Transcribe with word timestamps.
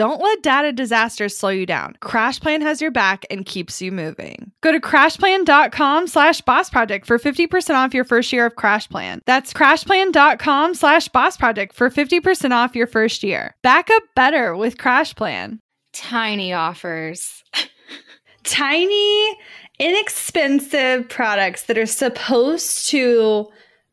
Don't 0.00 0.22
let 0.22 0.42
data 0.42 0.72
disasters 0.72 1.36
slow 1.36 1.50
you 1.50 1.66
down. 1.66 1.94
CrashPlan 2.00 2.62
has 2.62 2.80
your 2.80 2.90
back 2.90 3.26
and 3.30 3.44
keeps 3.44 3.82
you 3.82 3.92
moving. 3.92 4.50
Go 4.62 4.72
to 4.72 4.80
crashplan.com 4.80 6.06
slash 6.06 6.40
boss 6.40 6.70
project 6.70 7.04
for 7.04 7.18
50% 7.18 7.74
off 7.74 7.92
your 7.92 8.04
first 8.04 8.32
year 8.32 8.46
of 8.46 8.54
CrashPlan. 8.54 9.20
That's 9.26 9.52
crashplan.com 9.52 10.74
slash 10.74 11.08
boss 11.08 11.36
project 11.36 11.74
for 11.74 11.90
50% 11.90 12.50
off 12.52 12.74
your 12.74 12.86
first 12.86 13.22
year. 13.22 13.54
Back 13.62 13.90
up 13.90 14.02
better 14.16 14.56
with 14.56 14.78
CrashPlan. 14.78 15.58
Tiny 15.92 16.54
offers. 16.54 17.44
Tiny, 18.42 19.36
inexpensive 19.78 21.10
products 21.10 21.64
that 21.64 21.76
are 21.76 21.84
supposed 21.84 22.88
to 22.88 23.48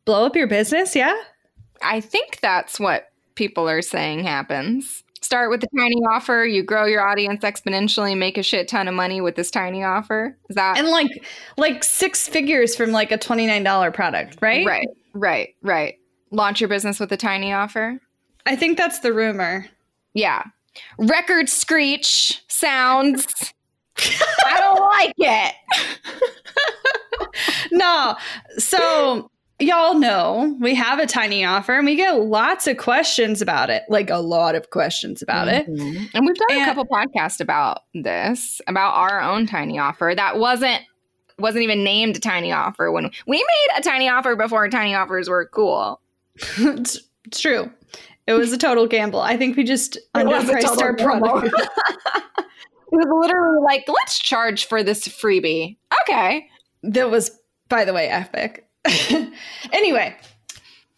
blow 0.06 0.24
up 0.24 0.36
your 0.36 0.48
business, 0.48 0.96
yeah? 0.96 1.20
I 1.82 2.00
think 2.00 2.40
that's 2.40 2.80
what 2.80 3.10
people 3.34 3.68
are 3.68 3.82
saying 3.82 4.24
happens 4.24 5.04
start 5.22 5.50
with 5.50 5.62
a 5.62 5.68
tiny 5.76 5.96
offer 6.10 6.44
you 6.44 6.62
grow 6.62 6.84
your 6.84 7.06
audience 7.06 7.42
exponentially 7.44 8.16
make 8.16 8.38
a 8.38 8.42
shit 8.42 8.68
ton 8.68 8.88
of 8.88 8.94
money 8.94 9.20
with 9.20 9.36
this 9.36 9.50
tiny 9.50 9.82
offer. 9.82 10.36
Is 10.48 10.56
that 10.56 10.78
and 10.78 10.88
like 10.88 11.24
like 11.56 11.84
six 11.84 12.28
figures 12.28 12.74
from 12.74 12.90
like 12.90 13.12
a 13.12 13.18
$29 13.18 13.94
product 13.94 14.38
right? 14.40 14.66
Right 14.66 14.88
right 15.14 15.54
right. 15.62 15.94
Launch 16.30 16.60
your 16.60 16.68
business 16.68 17.00
with 17.00 17.10
a 17.12 17.16
tiny 17.16 17.52
offer? 17.52 17.98
I 18.46 18.56
think 18.56 18.76
that's 18.76 19.00
the 19.00 19.12
rumor. 19.12 19.66
Yeah. 20.14 20.42
Record 20.98 21.48
screech 21.48 22.42
sounds. 22.48 23.52
I 23.98 24.60
don't 24.60 24.80
like 24.80 25.14
it. 25.16 25.54
No. 27.70 28.16
So 28.58 29.30
y'all 29.60 29.94
know 29.94 30.56
we 30.60 30.74
have 30.74 30.98
a 30.98 31.06
tiny 31.06 31.44
offer 31.44 31.76
and 31.76 31.84
we 31.84 31.96
get 31.96 32.12
lots 32.12 32.66
of 32.66 32.76
questions 32.76 33.42
about 33.42 33.70
it 33.70 33.82
like 33.88 34.08
a 34.08 34.18
lot 34.18 34.54
of 34.54 34.70
questions 34.70 35.20
about 35.20 35.48
mm-hmm. 35.48 35.96
it 35.96 36.10
and 36.14 36.26
we've 36.26 36.36
done 36.36 36.46
and, 36.50 36.62
a 36.62 36.64
couple 36.64 36.86
podcasts 36.86 37.40
about 37.40 37.82
this 37.92 38.60
about 38.68 38.94
our 38.94 39.20
own 39.20 39.46
tiny 39.46 39.78
offer 39.78 40.12
that 40.14 40.38
wasn't 40.38 40.82
wasn't 41.38 41.62
even 41.62 41.84
named 41.84 42.16
a 42.16 42.20
tiny 42.20 42.52
offer 42.52 42.90
when 42.90 43.10
we 43.26 43.36
made 43.36 43.78
a 43.78 43.82
tiny 43.82 44.08
offer 44.08 44.36
before 44.36 44.68
tiny 44.68 44.94
offers 44.94 45.28
were 45.28 45.46
cool. 45.46 46.00
It's, 46.58 47.00
it's, 47.24 47.40
true. 47.40 47.70
It 48.26 48.32
was 48.32 48.52
a 48.52 48.58
total 48.58 48.86
gamble. 48.86 49.20
I 49.20 49.36
think 49.36 49.56
we 49.56 49.64
just 49.64 49.98
underpriced 50.14 50.80
our 50.80 50.94
product. 50.96 51.54
It 52.90 52.96
was 52.96 53.28
literally 53.28 53.62
like 53.62 53.84
let's 53.86 54.18
charge 54.18 54.64
for 54.64 54.82
this 54.82 55.06
freebie. 55.06 55.76
Okay. 56.02 56.48
That 56.82 57.10
was 57.10 57.38
by 57.68 57.84
the 57.84 57.92
way 57.92 58.08
epic 58.08 58.66
anyway, 59.72 60.16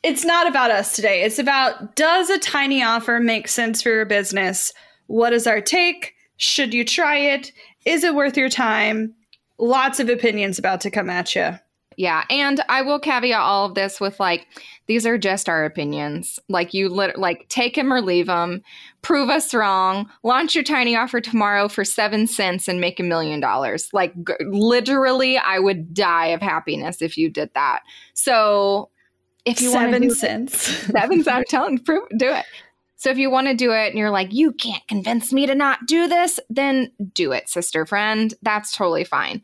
it's 0.02 0.24
not 0.24 0.46
about 0.46 0.70
us 0.70 0.94
today. 0.94 1.22
It's 1.22 1.38
about 1.38 1.96
does 1.96 2.30
a 2.30 2.38
tiny 2.38 2.82
offer 2.82 3.20
make 3.20 3.48
sense 3.48 3.82
for 3.82 3.90
your 3.90 4.06
business? 4.06 4.72
What 5.06 5.32
is 5.32 5.46
our 5.46 5.60
take? 5.60 6.14
Should 6.36 6.72
you 6.72 6.84
try 6.84 7.16
it? 7.16 7.52
Is 7.84 8.04
it 8.04 8.14
worth 8.14 8.36
your 8.36 8.48
time? 8.48 9.14
Lots 9.58 10.00
of 10.00 10.08
opinions 10.08 10.58
about 10.58 10.80
to 10.82 10.90
come 10.90 11.10
at 11.10 11.34
you. 11.34 11.58
Yeah, 12.00 12.24
and 12.30 12.62
I 12.70 12.80
will 12.80 12.98
caveat 12.98 13.38
all 13.38 13.66
of 13.66 13.74
this 13.74 14.00
with 14.00 14.18
like 14.18 14.46
these 14.86 15.04
are 15.04 15.18
just 15.18 15.50
our 15.50 15.66
opinions. 15.66 16.38
Like 16.48 16.72
you 16.72 16.88
lit- 16.88 17.18
like 17.18 17.46
take 17.50 17.74
them 17.74 17.92
or 17.92 18.00
leave 18.00 18.24
them. 18.24 18.62
Prove 19.02 19.28
us 19.28 19.52
wrong. 19.52 20.08
Launch 20.22 20.54
your 20.54 20.64
tiny 20.64 20.96
offer 20.96 21.20
tomorrow 21.20 21.68
for 21.68 21.84
7 21.84 22.26
cents 22.26 22.68
and 22.68 22.80
make 22.80 23.00
a 23.00 23.02
million 23.02 23.38
dollars. 23.38 23.90
Like 23.92 24.14
g- 24.14 24.32
literally 24.46 25.36
I 25.36 25.58
would 25.58 25.92
die 25.92 26.28
of 26.28 26.40
happiness 26.40 27.02
if 27.02 27.18
you 27.18 27.28
did 27.28 27.50
that. 27.52 27.80
So 28.14 28.88
if 29.44 29.60
you 29.60 29.68
7 29.68 30.08
cents. 30.08 30.58
7 30.86 31.22
cents 31.22 31.28
I'm 31.28 31.44
telling 31.50 31.80
prove 31.80 32.08
do 32.16 32.30
it. 32.30 32.46
So 32.96 33.10
if 33.10 33.18
you 33.18 33.30
want 33.30 33.48
to 33.48 33.54
do 33.54 33.72
it 33.72 33.88
and 33.88 33.98
you're 33.98 34.08
like, 34.08 34.32
you 34.32 34.52
can't 34.52 34.88
convince 34.88 35.34
me 35.34 35.46
to 35.46 35.54
not 35.54 35.80
do 35.86 36.08
this, 36.08 36.40
then 36.48 36.92
do 37.12 37.32
it, 37.32 37.50
sister 37.50 37.84
friend. 37.84 38.32
That's 38.40 38.74
totally 38.74 39.04
fine. 39.04 39.42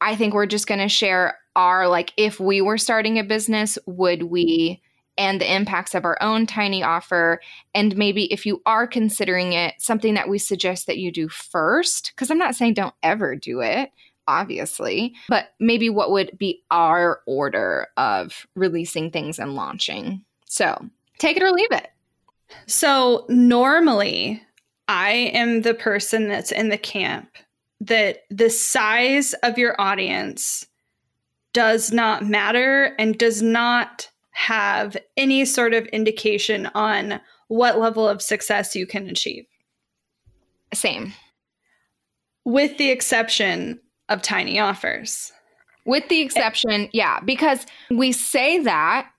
I 0.00 0.16
think 0.16 0.32
we're 0.32 0.46
just 0.46 0.66
going 0.66 0.80
to 0.80 0.88
share 0.88 1.36
our 1.56 1.88
like 1.88 2.12
if 2.16 2.40
we 2.40 2.60
were 2.60 2.78
starting 2.78 3.18
a 3.18 3.24
business, 3.24 3.78
would 3.86 4.24
we 4.24 4.80
and 5.18 5.40
the 5.40 5.54
impacts 5.54 5.94
of 5.94 6.04
our 6.04 6.16
own 6.22 6.46
tiny 6.46 6.82
offer 6.82 7.40
and 7.74 7.96
maybe 7.96 8.32
if 8.32 8.46
you 8.46 8.62
are 8.64 8.86
considering 8.86 9.52
it, 9.52 9.74
something 9.78 10.14
that 10.14 10.28
we 10.28 10.38
suggest 10.38 10.86
that 10.86 10.98
you 10.98 11.12
do 11.12 11.28
first 11.28 12.12
because 12.14 12.30
I'm 12.30 12.38
not 12.38 12.54
saying 12.54 12.74
don't 12.74 12.94
ever 13.02 13.36
do 13.36 13.60
it 13.60 13.90
obviously, 14.30 15.14
but 15.28 15.48
maybe 15.58 15.90
what 15.90 16.12
would 16.12 16.38
be 16.38 16.62
our 16.70 17.20
order 17.26 17.88
of 17.96 18.46
releasing 18.54 19.10
things 19.10 19.40
and 19.40 19.56
launching. 19.56 20.24
So, 20.46 20.88
take 21.18 21.36
it 21.36 21.42
or 21.42 21.50
leave 21.50 21.72
it. 21.72 21.88
So, 22.66 23.26
normally 23.28 24.40
I 24.86 25.10
am 25.34 25.62
the 25.62 25.74
person 25.74 26.28
that's 26.28 26.52
in 26.52 26.68
the 26.68 26.78
camp 26.78 27.28
that 27.80 28.24
the 28.30 28.50
size 28.50 29.34
of 29.42 29.58
your 29.58 29.80
audience 29.80 30.66
does 31.52 31.92
not 31.92 32.24
matter 32.24 32.94
and 32.98 33.18
does 33.18 33.42
not 33.42 34.08
have 34.32 34.96
any 35.16 35.44
sort 35.44 35.74
of 35.74 35.86
indication 35.86 36.66
on 36.74 37.20
what 37.48 37.78
level 37.78 38.08
of 38.08 38.22
success 38.22 38.76
you 38.76 38.86
can 38.86 39.08
achieve. 39.08 39.44
Same. 40.72 41.12
With 42.44 42.78
the 42.78 42.90
exception 42.90 43.80
of 44.08 44.22
tiny 44.22 44.58
offers. 44.58 45.32
With 45.84 46.08
the 46.08 46.20
exception, 46.20 46.88
yeah, 46.92 47.20
because 47.20 47.66
we 47.90 48.12
say 48.12 48.60
that 48.60 49.10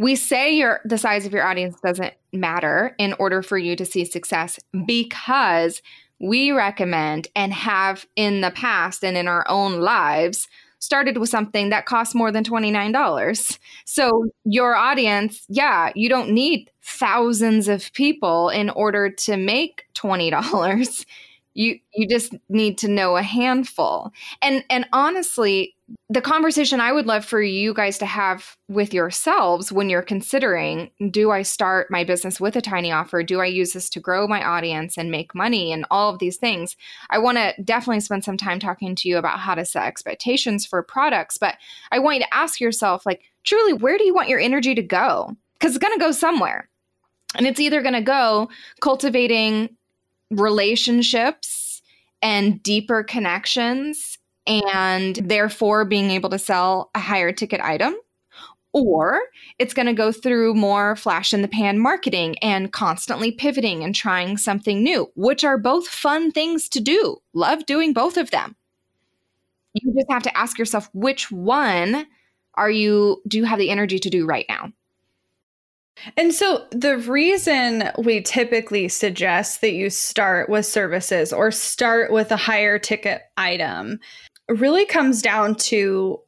we 0.00 0.16
say 0.16 0.54
your 0.56 0.80
the 0.86 0.96
size 0.96 1.26
of 1.26 1.32
your 1.32 1.46
audience 1.46 1.78
doesn't 1.84 2.14
matter 2.32 2.94
in 2.98 3.12
order 3.18 3.42
for 3.42 3.58
you 3.58 3.76
to 3.76 3.84
see 3.84 4.06
success 4.06 4.58
because 4.86 5.82
we 6.18 6.52
recommend 6.52 7.28
and 7.36 7.52
have 7.52 8.06
in 8.16 8.40
the 8.40 8.50
past 8.50 9.04
and 9.04 9.16
in 9.16 9.28
our 9.28 9.44
own 9.48 9.80
lives 9.80 10.48
started 10.80 11.18
with 11.18 11.28
something 11.28 11.70
that 11.70 11.86
costs 11.86 12.14
more 12.14 12.32
than 12.32 12.42
$29. 12.42 13.58
So 13.84 14.26
your 14.44 14.74
audience, 14.74 15.44
yeah, 15.48 15.92
you 15.94 16.08
don't 16.08 16.30
need 16.30 16.70
thousands 16.82 17.68
of 17.68 17.92
people 17.92 18.48
in 18.48 18.70
order 18.70 19.10
to 19.10 19.36
make 19.36 19.84
$20. 19.94 21.06
You 21.54 21.80
you 21.94 22.08
just 22.08 22.32
need 22.48 22.78
to 22.78 22.88
know 22.88 23.16
a 23.16 23.22
handful. 23.22 24.12
And 24.40 24.64
and 24.70 24.86
honestly, 24.92 25.74
the 26.08 26.20
conversation 26.20 26.80
I 26.80 26.92
would 26.92 27.06
love 27.06 27.24
for 27.24 27.40
you 27.40 27.72
guys 27.74 27.98
to 27.98 28.06
have 28.06 28.56
with 28.68 28.92
yourselves 28.92 29.72
when 29.72 29.88
you're 29.88 30.02
considering 30.02 30.90
do 31.10 31.30
I 31.30 31.42
start 31.42 31.90
my 31.90 32.04
business 32.04 32.40
with 32.40 32.56
a 32.56 32.60
tiny 32.60 32.92
offer? 32.92 33.22
Do 33.22 33.40
I 33.40 33.46
use 33.46 33.72
this 33.72 33.88
to 33.90 34.00
grow 34.00 34.26
my 34.26 34.44
audience 34.44 34.96
and 34.96 35.10
make 35.10 35.34
money 35.34 35.72
and 35.72 35.84
all 35.90 36.12
of 36.12 36.18
these 36.18 36.36
things? 36.36 36.76
I 37.10 37.18
want 37.18 37.38
to 37.38 37.54
definitely 37.62 38.00
spend 38.00 38.24
some 38.24 38.36
time 38.36 38.58
talking 38.58 38.94
to 38.96 39.08
you 39.08 39.18
about 39.18 39.40
how 39.40 39.54
to 39.54 39.64
set 39.64 39.86
expectations 39.86 40.66
for 40.66 40.82
products, 40.82 41.38
but 41.38 41.56
I 41.90 41.98
want 41.98 42.18
you 42.18 42.24
to 42.24 42.34
ask 42.34 42.60
yourself 42.60 43.06
like 43.06 43.22
truly 43.44 43.72
where 43.72 43.98
do 43.98 44.04
you 44.04 44.14
want 44.14 44.28
your 44.28 44.40
energy 44.40 44.74
to 44.74 44.82
go? 44.82 45.36
Cuz 45.60 45.74
it's 45.74 45.84
going 45.84 45.98
to 45.98 46.04
go 46.04 46.12
somewhere. 46.12 46.68
And 47.36 47.46
it's 47.46 47.60
either 47.60 47.82
going 47.82 47.94
to 47.94 48.00
go 48.00 48.48
cultivating 48.80 49.76
relationships 50.30 51.82
and 52.22 52.62
deeper 52.62 53.02
connections 53.02 54.18
and 54.46 55.16
therefore 55.16 55.84
being 55.84 56.10
able 56.10 56.30
to 56.30 56.38
sell 56.38 56.90
a 56.94 56.98
higher 56.98 57.32
ticket 57.32 57.60
item 57.60 57.94
or 58.72 59.20
it's 59.58 59.74
going 59.74 59.86
to 59.86 59.92
go 59.92 60.12
through 60.12 60.54
more 60.54 60.94
flash 60.96 61.32
in 61.32 61.42
the 61.42 61.48
pan 61.48 61.78
marketing 61.78 62.38
and 62.38 62.72
constantly 62.72 63.32
pivoting 63.32 63.82
and 63.82 63.94
trying 63.94 64.36
something 64.36 64.82
new, 64.82 65.10
which 65.16 65.44
are 65.44 65.58
both 65.58 65.88
fun 65.88 66.30
things 66.30 66.68
to 66.68 66.80
do. 66.80 67.16
Love 67.32 67.66
doing 67.66 67.92
both 67.92 68.16
of 68.16 68.30
them. 68.30 68.54
You 69.74 69.92
just 69.94 70.10
have 70.10 70.22
to 70.24 70.36
ask 70.36 70.58
yourself 70.58 70.88
which 70.92 71.30
one 71.30 72.06
are 72.54 72.70
you 72.70 73.22
do 73.26 73.38
you 73.38 73.44
have 73.44 73.58
the 73.58 73.70
energy 73.70 73.98
to 73.98 74.10
do 74.10 74.26
right 74.26 74.46
now? 74.48 74.72
And 76.16 76.32
so 76.32 76.66
the 76.70 76.96
reason 76.98 77.90
we 77.98 78.22
typically 78.22 78.88
suggest 78.88 79.60
that 79.60 79.72
you 79.72 79.90
start 79.90 80.48
with 80.48 80.64
services 80.64 81.32
or 81.32 81.50
start 81.50 82.10
with 82.10 82.32
a 82.32 82.36
higher 82.36 82.78
ticket 82.78 83.22
item 83.36 84.00
really 84.58 84.84
comes 84.86 85.22
down 85.22 85.54
to 85.56 86.20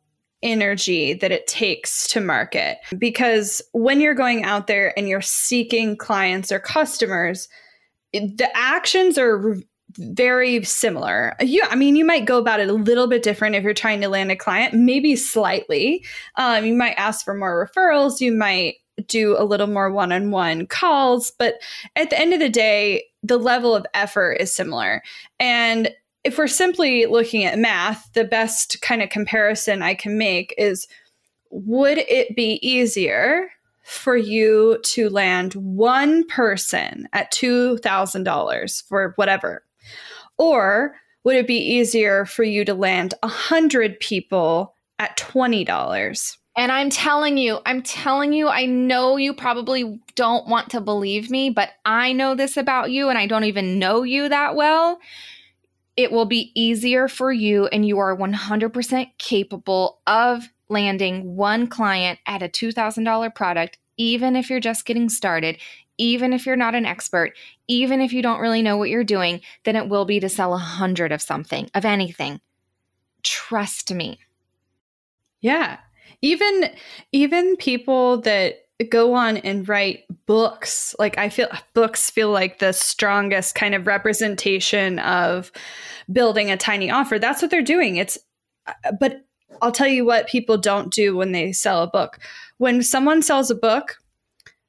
energy 0.42 1.12
that 1.14 1.30
it 1.32 1.46
takes 1.46 2.06
to 2.08 2.20
market. 2.20 2.78
Because 2.98 3.62
when 3.72 4.00
you're 4.00 4.14
going 4.14 4.44
out 4.44 4.66
there 4.66 4.96
and 4.98 5.08
you're 5.08 5.20
seeking 5.20 5.96
clients 5.96 6.50
or 6.50 6.58
customers, 6.58 7.48
the 8.12 8.48
actions 8.54 9.16
are 9.18 9.56
very 9.98 10.64
similar. 10.64 11.36
You, 11.40 11.62
I 11.68 11.76
mean, 11.76 11.96
you 11.96 12.04
might 12.04 12.24
go 12.24 12.38
about 12.38 12.60
it 12.60 12.68
a 12.68 12.74
little 12.74 13.06
bit 13.06 13.22
different 13.22 13.54
if 13.54 13.62
you're 13.62 13.74
trying 13.74 14.00
to 14.00 14.08
land 14.08 14.30
a 14.30 14.36
client, 14.36 14.74
maybe 14.74 15.16
slightly. 15.16 16.04
Um, 16.36 16.64
you 16.64 16.74
might 16.74 16.94
ask 16.94 17.24
for 17.24 17.34
more 17.34 17.68
referrals. 17.68 18.20
You 18.20 18.32
might 18.32 18.76
do 19.06 19.36
a 19.38 19.44
little 19.44 19.66
more 19.66 19.90
one 19.90 20.12
on 20.12 20.30
one 20.30 20.66
calls. 20.66 21.30
But 21.38 21.56
at 21.96 22.10
the 22.10 22.18
end 22.18 22.32
of 22.32 22.40
the 22.40 22.48
day, 22.48 23.04
the 23.22 23.38
level 23.38 23.74
of 23.74 23.86
effort 23.94 24.34
is 24.34 24.52
similar. 24.52 25.02
And 25.38 25.90
if 26.24 26.38
we're 26.38 26.46
simply 26.46 27.06
looking 27.06 27.44
at 27.44 27.58
math, 27.58 28.12
the 28.12 28.24
best 28.24 28.80
kind 28.80 29.02
of 29.02 29.10
comparison 29.10 29.82
I 29.82 29.94
can 29.94 30.16
make 30.18 30.54
is 30.56 30.86
would 31.50 31.98
it 31.98 32.34
be 32.36 32.58
easier 32.66 33.48
for 33.82 34.16
you 34.16 34.78
to 34.84 35.10
land 35.10 35.54
one 35.54 36.24
person 36.28 37.08
at 37.12 37.32
$2,000 37.32 38.88
for 38.88 39.12
whatever? 39.16 39.64
Or 40.38 40.94
would 41.24 41.36
it 41.36 41.46
be 41.46 41.58
easier 41.58 42.24
for 42.24 42.44
you 42.44 42.64
to 42.64 42.74
land 42.74 43.14
100 43.22 43.98
people 44.00 44.74
at 44.98 45.16
$20? 45.18 46.36
And 46.56 46.70
I'm 46.70 46.90
telling 46.90 47.38
you, 47.38 47.58
I'm 47.66 47.82
telling 47.82 48.32
you, 48.32 48.48
I 48.48 48.66
know 48.66 49.16
you 49.16 49.34
probably 49.34 50.00
don't 50.14 50.46
want 50.48 50.70
to 50.70 50.80
believe 50.80 51.30
me, 51.30 51.50
but 51.50 51.70
I 51.84 52.12
know 52.12 52.34
this 52.34 52.56
about 52.56 52.90
you 52.90 53.08
and 53.08 53.18
I 53.18 53.26
don't 53.26 53.44
even 53.44 53.78
know 53.78 54.02
you 54.02 54.28
that 54.28 54.54
well 54.54 55.00
it 55.96 56.10
will 56.10 56.24
be 56.24 56.52
easier 56.54 57.08
for 57.08 57.32
you 57.32 57.66
and 57.66 57.86
you 57.86 57.98
are 57.98 58.16
100% 58.16 59.10
capable 59.18 60.00
of 60.06 60.48
landing 60.68 61.36
one 61.36 61.66
client 61.66 62.18
at 62.26 62.42
a 62.42 62.48
$2,000 62.48 63.34
product, 63.34 63.78
even 63.96 64.34
if 64.34 64.48
you're 64.48 64.60
just 64.60 64.86
getting 64.86 65.08
started, 65.08 65.58
even 65.98 66.32
if 66.32 66.46
you're 66.46 66.56
not 66.56 66.74
an 66.74 66.86
expert, 66.86 67.36
even 67.68 68.00
if 68.00 68.12
you 68.12 68.22
don't 68.22 68.40
really 68.40 68.62
know 68.62 68.76
what 68.76 68.88
you're 68.88 69.04
doing, 69.04 69.40
than 69.64 69.76
it 69.76 69.88
will 69.88 70.04
be 70.04 70.18
to 70.18 70.28
sell 70.28 70.54
a 70.54 70.58
hundred 70.58 71.12
of 71.12 71.20
something, 71.20 71.70
of 71.74 71.84
anything. 71.84 72.40
Trust 73.22 73.92
me. 73.92 74.18
Yeah. 75.40 75.78
Even 76.22 76.70
even 77.10 77.56
people 77.56 78.20
that 78.22 78.61
go 78.84 79.14
on 79.14 79.38
and 79.38 79.68
write 79.68 80.04
books. 80.26 80.94
Like 80.98 81.18
I 81.18 81.28
feel 81.28 81.48
books 81.74 82.10
feel 82.10 82.30
like 82.30 82.58
the 82.58 82.72
strongest 82.72 83.54
kind 83.54 83.74
of 83.74 83.86
representation 83.86 84.98
of 85.00 85.52
building 86.10 86.50
a 86.50 86.56
tiny 86.56 86.90
offer. 86.90 87.18
That's 87.18 87.42
what 87.42 87.50
they're 87.50 87.62
doing. 87.62 87.96
It's 87.96 88.18
uh, 88.66 88.92
but 88.98 89.24
I'll 89.60 89.72
tell 89.72 89.88
you 89.88 90.04
what 90.04 90.28
people 90.28 90.56
don't 90.56 90.92
do 90.92 91.16
when 91.16 91.32
they 91.32 91.52
sell 91.52 91.82
a 91.82 91.90
book. 91.90 92.18
When 92.58 92.82
someone 92.82 93.22
sells 93.22 93.50
a 93.50 93.54
book, 93.54 93.96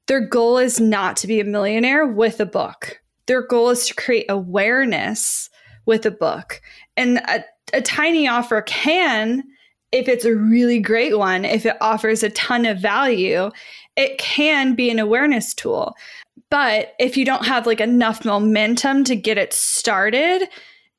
their 0.07 0.21
goal 0.21 0.57
is 0.57 0.79
not 0.79 1.15
to 1.17 1.27
be 1.27 1.39
a 1.39 1.45
millionaire 1.45 2.05
with 2.05 2.39
a 2.39 2.45
book. 2.45 3.01
Their 3.27 3.41
goal 3.41 3.69
is 3.69 3.87
to 3.87 3.95
create 3.95 4.25
awareness 4.29 5.49
with 5.85 6.05
a 6.05 6.11
book. 6.11 6.61
And 6.97 7.19
a, 7.19 7.43
a 7.73 7.81
tiny 7.81 8.27
offer 8.27 8.61
can 8.61 9.43
if 9.93 10.07
it's 10.07 10.25
a 10.25 10.35
really 10.35 10.79
great 10.79 11.17
one, 11.19 11.45
if 11.45 11.67
it 11.67 11.77
offers 11.79 12.23
a 12.23 12.31
ton 12.31 12.65
of 12.65 12.79
value, 12.79 13.51
it 13.95 14.17
can 14.17 14.75
be 14.75 14.89
an 14.89 14.99
awareness 14.99 15.53
tool. 15.53 15.95
But 16.49 16.93
if 16.99 17.17
you 17.17 17.25
don't 17.25 17.45
have 17.45 17.65
like 17.65 17.81
enough 17.81 18.25
momentum 18.25 19.03
to 19.05 19.15
get 19.15 19.37
it 19.37 19.53
started, 19.53 20.47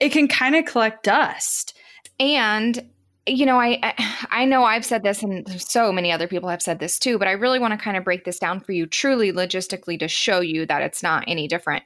it 0.00 0.10
can 0.10 0.28
kind 0.28 0.56
of 0.56 0.64
collect 0.64 1.04
dust. 1.04 1.76
And 2.18 2.84
you 3.26 3.46
know, 3.46 3.58
I 3.58 3.94
I 4.30 4.44
know 4.44 4.64
I've 4.64 4.84
said 4.84 5.02
this 5.02 5.22
and 5.22 5.48
so 5.60 5.92
many 5.92 6.12
other 6.12 6.28
people 6.28 6.48
have 6.48 6.62
said 6.62 6.78
this 6.78 6.98
too, 6.98 7.18
but 7.18 7.28
I 7.28 7.32
really 7.32 7.58
want 7.58 7.72
to 7.72 7.82
kind 7.82 7.96
of 7.96 8.04
break 8.04 8.24
this 8.24 8.38
down 8.38 8.60
for 8.60 8.72
you 8.72 8.86
truly 8.86 9.32
logistically 9.32 9.98
to 9.98 10.08
show 10.08 10.40
you 10.40 10.66
that 10.66 10.82
it's 10.82 11.02
not 11.02 11.24
any 11.26 11.48
different. 11.48 11.84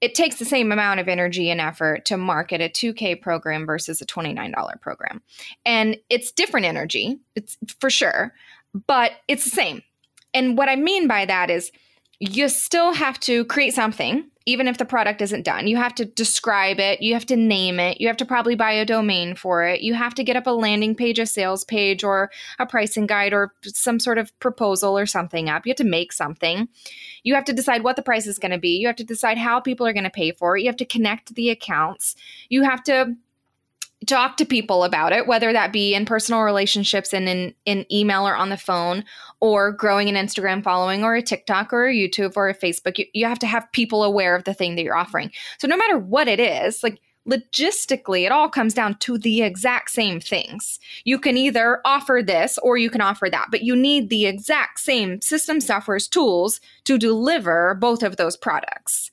It 0.00 0.14
takes 0.14 0.38
the 0.38 0.46
same 0.46 0.72
amount 0.72 1.00
of 1.00 1.08
energy 1.08 1.50
and 1.50 1.60
effort 1.60 2.06
to 2.06 2.16
market 2.16 2.62
a 2.62 2.70
2K 2.70 3.20
program 3.20 3.66
versus 3.66 4.00
a 4.00 4.06
$29 4.06 4.80
program. 4.80 5.20
And 5.66 5.98
it's 6.08 6.32
different 6.32 6.64
energy, 6.64 7.18
it's 7.34 7.58
for 7.80 7.90
sure, 7.90 8.32
but 8.86 9.12
it's 9.28 9.44
the 9.44 9.50
same. 9.50 9.82
And 10.34 10.56
what 10.56 10.68
I 10.68 10.76
mean 10.76 11.08
by 11.08 11.24
that 11.26 11.50
is 11.50 11.70
you 12.20 12.48
still 12.50 12.92
have 12.92 13.18
to 13.20 13.46
create 13.46 13.72
something, 13.72 14.30
even 14.44 14.68
if 14.68 14.76
the 14.76 14.84
product 14.84 15.22
isn't 15.22 15.42
done. 15.42 15.66
You 15.66 15.78
have 15.78 15.94
to 15.94 16.04
describe 16.04 16.78
it, 16.78 17.00
you 17.00 17.14
have 17.14 17.24
to 17.26 17.36
name 17.36 17.80
it, 17.80 17.98
you 17.98 18.06
have 18.08 18.18
to 18.18 18.26
probably 18.26 18.54
buy 18.54 18.72
a 18.72 18.84
domain 18.84 19.34
for 19.34 19.64
it, 19.64 19.80
you 19.80 19.94
have 19.94 20.14
to 20.16 20.24
get 20.24 20.36
up 20.36 20.46
a 20.46 20.50
landing 20.50 20.94
page, 20.94 21.18
a 21.18 21.24
sales 21.24 21.64
page, 21.64 22.04
or 22.04 22.30
a 22.58 22.66
pricing 22.66 23.06
guide, 23.06 23.32
or 23.32 23.54
some 23.62 23.98
sort 23.98 24.18
of 24.18 24.38
proposal 24.38 24.98
or 24.98 25.06
something 25.06 25.48
up. 25.48 25.64
You 25.64 25.70
have 25.70 25.78
to 25.78 25.84
make 25.84 26.12
something. 26.12 26.68
You 27.22 27.34
have 27.34 27.46
to 27.46 27.54
decide 27.54 27.84
what 27.84 27.96
the 27.96 28.02
price 28.02 28.26
is 28.26 28.38
going 28.38 28.52
to 28.52 28.58
be. 28.58 28.76
You 28.76 28.86
have 28.86 28.96
to 28.96 29.04
decide 29.04 29.38
how 29.38 29.58
people 29.58 29.86
are 29.86 29.94
going 29.94 30.04
to 30.04 30.10
pay 30.10 30.32
for 30.32 30.56
it. 30.56 30.60
You 30.60 30.68
have 30.68 30.76
to 30.76 30.84
connect 30.84 31.34
the 31.34 31.48
accounts. 31.48 32.16
You 32.50 32.64
have 32.64 32.82
to 32.84 33.16
talk 34.06 34.36
to 34.38 34.44
people 34.44 34.84
about 34.84 35.12
it, 35.12 35.26
whether 35.26 35.52
that 35.52 35.72
be 35.72 35.94
in 35.94 36.06
personal 36.06 36.42
relationships 36.42 37.12
and 37.12 37.28
in, 37.28 37.54
in 37.66 37.86
email 37.92 38.26
or 38.26 38.34
on 38.34 38.48
the 38.48 38.56
phone, 38.56 39.04
or 39.40 39.72
growing 39.72 40.08
an 40.08 40.14
Instagram 40.14 40.62
following 40.62 41.02
or 41.02 41.14
a 41.14 41.22
TikTok 41.22 41.72
or 41.72 41.88
a 41.88 41.94
YouTube 41.94 42.36
or 42.36 42.48
a 42.48 42.54
Facebook. 42.54 42.98
You, 42.98 43.06
you 43.14 43.26
have 43.26 43.38
to 43.40 43.46
have 43.46 43.70
people 43.72 44.04
aware 44.04 44.36
of 44.36 44.44
the 44.44 44.54
thing 44.54 44.76
that 44.76 44.82
you're 44.82 44.96
offering. 44.96 45.30
So 45.58 45.66
no 45.66 45.76
matter 45.76 45.98
what 45.98 46.28
it 46.28 46.38
is, 46.38 46.82
like 46.82 47.00
logistically, 47.28 48.24
it 48.24 48.32
all 48.32 48.48
comes 48.48 48.74
down 48.74 48.96
to 48.98 49.18
the 49.18 49.42
exact 49.42 49.90
same 49.90 50.20
things. 50.20 50.78
You 51.04 51.18
can 51.18 51.36
either 51.36 51.80
offer 51.84 52.22
this 52.24 52.58
or 52.62 52.76
you 52.76 52.90
can 52.90 53.00
offer 53.00 53.28
that, 53.30 53.48
but 53.50 53.62
you 53.62 53.76
need 53.76 54.08
the 54.08 54.26
exact 54.26 54.80
same 54.80 55.20
system 55.20 55.60
software's 55.60 56.08
tools 56.08 56.60
to 56.84 56.98
deliver 56.98 57.74
both 57.74 58.02
of 58.02 58.16
those 58.16 58.36
products 58.36 59.10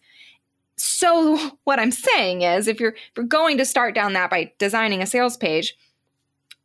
so 0.78 1.38
what 1.66 1.80
i'm 1.80 1.92
saying 1.92 2.44
is 2.44 2.68
if 2.68 2.80
you're 2.80 2.92
if 2.92 3.12
you're 3.18 3.26
going 3.26 3.58
to 3.58 3.66
start 3.66 3.94
down 3.94 4.14
that 4.14 4.30
by 4.30 4.52
designing 4.60 5.02
a 5.02 5.08
sales 5.08 5.36
page 5.36 5.76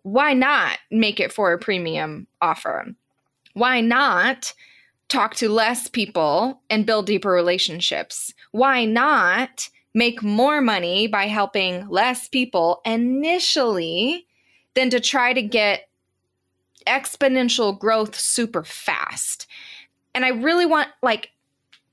why 0.02 0.32
not 0.32 0.78
make 0.90 1.18
it 1.18 1.32
for 1.32 1.52
a 1.52 1.58
premium 1.58 2.26
offer 2.40 2.94
why 3.54 3.80
not 3.80 4.52
talk 5.08 5.34
to 5.36 5.48
less 5.48 5.88
people 5.88 6.60
and 6.70 6.86
build 6.86 7.06
deeper 7.06 7.30
relationships? 7.30 8.32
Why 8.50 8.84
not 8.84 9.68
make 9.94 10.22
more 10.22 10.60
money 10.60 11.06
by 11.06 11.26
helping 11.26 11.88
less 11.88 12.28
people 12.28 12.80
initially 12.84 14.26
than 14.74 14.88
to 14.90 15.00
try 15.00 15.34
to 15.34 15.42
get 15.42 15.88
exponential 16.86 17.78
growth 17.78 18.18
super 18.18 18.64
fast? 18.64 19.46
And 20.14 20.24
i 20.24 20.28
really 20.28 20.66
want 20.66 20.88
like 21.02 21.30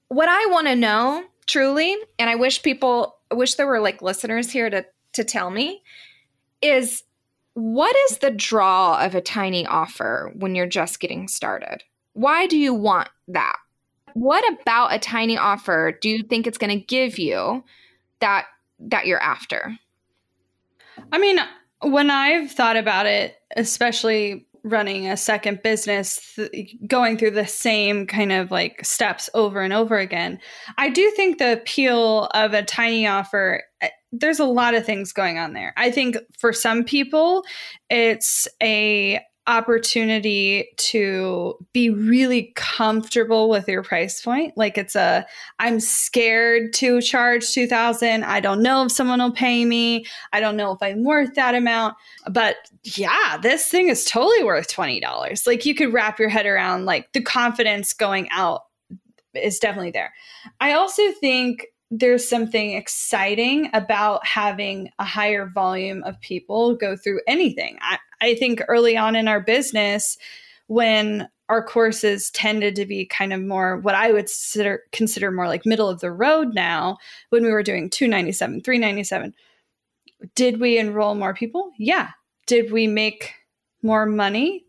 what 0.10 0.28
i 0.28 0.46
want 0.48 0.68
to 0.68 0.76
know 0.76 1.24
truly, 1.50 1.98
and 2.20 2.30
I 2.30 2.36
wish 2.36 2.62
people, 2.62 3.18
I 3.32 3.34
wish 3.34 3.56
there 3.56 3.68
were 3.68 3.80
like 3.80 4.02
listeners 4.02 4.52
here 4.52 4.70
to 4.70 4.86
to 5.14 5.24
tell 5.24 5.50
me, 5.50 5.82
is 6.62 7.04
what 7.54 7.96
is 8.10 8.20
the 8.20 8.32
draw 8.32 9.04
of 9.04 9.16
a 9.16 9.22
tiny 9.22 9.66
offer 9.66 10.32
when 10.36 10.56
you're 10.56 10.68
just 10.68 11.00
getting 11.00 11.28
started? 11.28 11.84
Why 12.14 12.48
do 12.48 12.58
you 12.58 12.74
want 12.74 13.10
that? 13.28 13.56
What 14.14 14.44
about 14.54 14.94
a 14.94 15.00
tiny 15.00 15.38
offer 15.38 15.98
do 16.02 16.10
you 16.10 16.24
think 16.24 16.48
it's 16.48 16.58
going 16.58 16.78
to 16.78 16.86
give 16.86 17.18
you 17.18 17.64
that 18.20 18.46
that 18.80 19.06
you're 19.06 19.22
after? 19.22 19.78
I 21.12 21.18
mean, 21.18 21.40
when 21.82 22.10
I've 22.10 22.52
thought 22.52 22.78
about 22.78 23.06
it, 23.06 23.36
especially 23.56 24.46
running 24.64 25.08
a 25.08 25.18
second 25.18 25.64
business, 25.64 26.36
th- 26.36 26.76
going 26.88 27.18
through 27.18 27.32
the 27.32 27.48
same 27.48 28.06
kind 28.06 28.32
of 28.32 28.52
like 28.52 28.84
steps 28.84 29.30
over 29.34 29.62
and 29.62 29.74
over 29.74 29.98
again, 29.98 30.40
I 30.78 30.90
do 30.90 31.10
think 31.12 31.38
the 31.38 31.54
appeal 31.54 32.26
of 32.34 32.54
a 32.54 32.64
tiny 32.64 33.08
offer, 33.08 33.64
Uh, 33.82 33.88
there's 34.12 34.40
a 34.40 34.46
lot 34.46 34.74
of 34.74 34.86
things 34.86 35.12
going 35.14 35.38
on 35.38 35.54
there. 35.54 35.74
I 35.78 35.92
think 35.92 36.18
for 36.38 36.54
some 36.54 36.84
people, 36.84 37.44
it's 37.90 38.48
a 38.62 39.20
opportunity 39.50 40.70
to 40.78 41.56
be 41.74 41.90
really 41.90 42.54
comfortable 42.56 43.50
with 43.50 43.68
your 43.68 43.82
price 43.82 44.22
point. 44.22 44.54
Like 44.56 44.78
it's 44.78 44.96
a 44.96 45.26
i'm 45.58 45.80
scared 45.80 46.72
to 46.74 47.02
charge 47.02 47.52
2000 47.52 48.24
i 48.24 48.40
don't 48.40 48.62
know 48.62 48.86
if 48.86 48.92
someone 48.92 49.20
will 49.20 49.32
pay 49.32 49.66
me. 49.66 50.06
I 50.34 50.40
don't 50.40 50.56
know 50.56 50.72
if 50.72 50.78
i'm 50.84 51.04
worth 51.04 51.34
that 51.34 51.56
amount. 51.56 51.96
But 52.30 52.58
yeah 52.84 53.40
this 53.42 53.66
thing 53.66 53.88
is 53.88 54.06
totally 54.06 54.44
worth 54.44 54.68
$20 54.68 55.48
like 55.48 55.66
you 55.66 55.74
could 55.74 55.92
wrap 55.92 56.20
your 56.20 56.30
head 56.30 56.46
around 56.46 56.86
like 56.86 57.12
the 57.14 57.22
confidence 57.22 57.92
going 57.92 58.30
out 58.30 58.62
is 59.34 59.58
definitely 59.58 59.92
there. 59.92 60.14
I 60.60 60.74
also 60.74 61.12
think 61.14 61.66
there's 61.92 62.28
something 62.28 62.74
exciting 62.74 63.70
about 63.74 64.26
having 64.26 64.90
a 65.00 65.06
higher 65.06 65.48
volume 65.48 66.04
of 66.04 66.20
people 66.22 66.76
go 66.76 66.96
through 66.96 67.22
anything. 67.28 67.78
I, 67.82 67.98
I 68.22 68.36
think 68.36 68.62
early 68.68 68.96
on 68.96 69.16
in 69.16 69.28
our 69.28 69.40
business, 69.40 70.18
when 70.68 71.28
our 71.50 71.64
courses 71.64 72.30
tended 72.30 72.76
to 72.76 72.86
be 72.86 73.08
kind 73.08 73.34
of 73.34 73.42
more 73.42 73.78
what 73.78 73.96
I 73.96 74.12
would 74.12 74.26
consider, 74.26 74.84
consider 74.92 75.32
more 75.32 75.48
like 75.48 75.66
middle 75.66 75.90
of 75.90 76.00
the 76.00 76.12
road 76.12 76.54
now, 76.54 76.98
when 77.30 77.44
we 77.44 77.50
were 77.50 77.64
doing 77.64 77.90
297, 77.90 78.62
397, 78.62 79.34
did 80.36 80.60
we 80.60 80.78
enroll 80.78 81.16
more 81.16 81.34
people? 81.34 81.72
Yeah. 81.78 82.10
Did 82.46 82.72
we 82.72 82.86
make 82.86 83.34
more 83.82 84.06
money? 84.06 84.66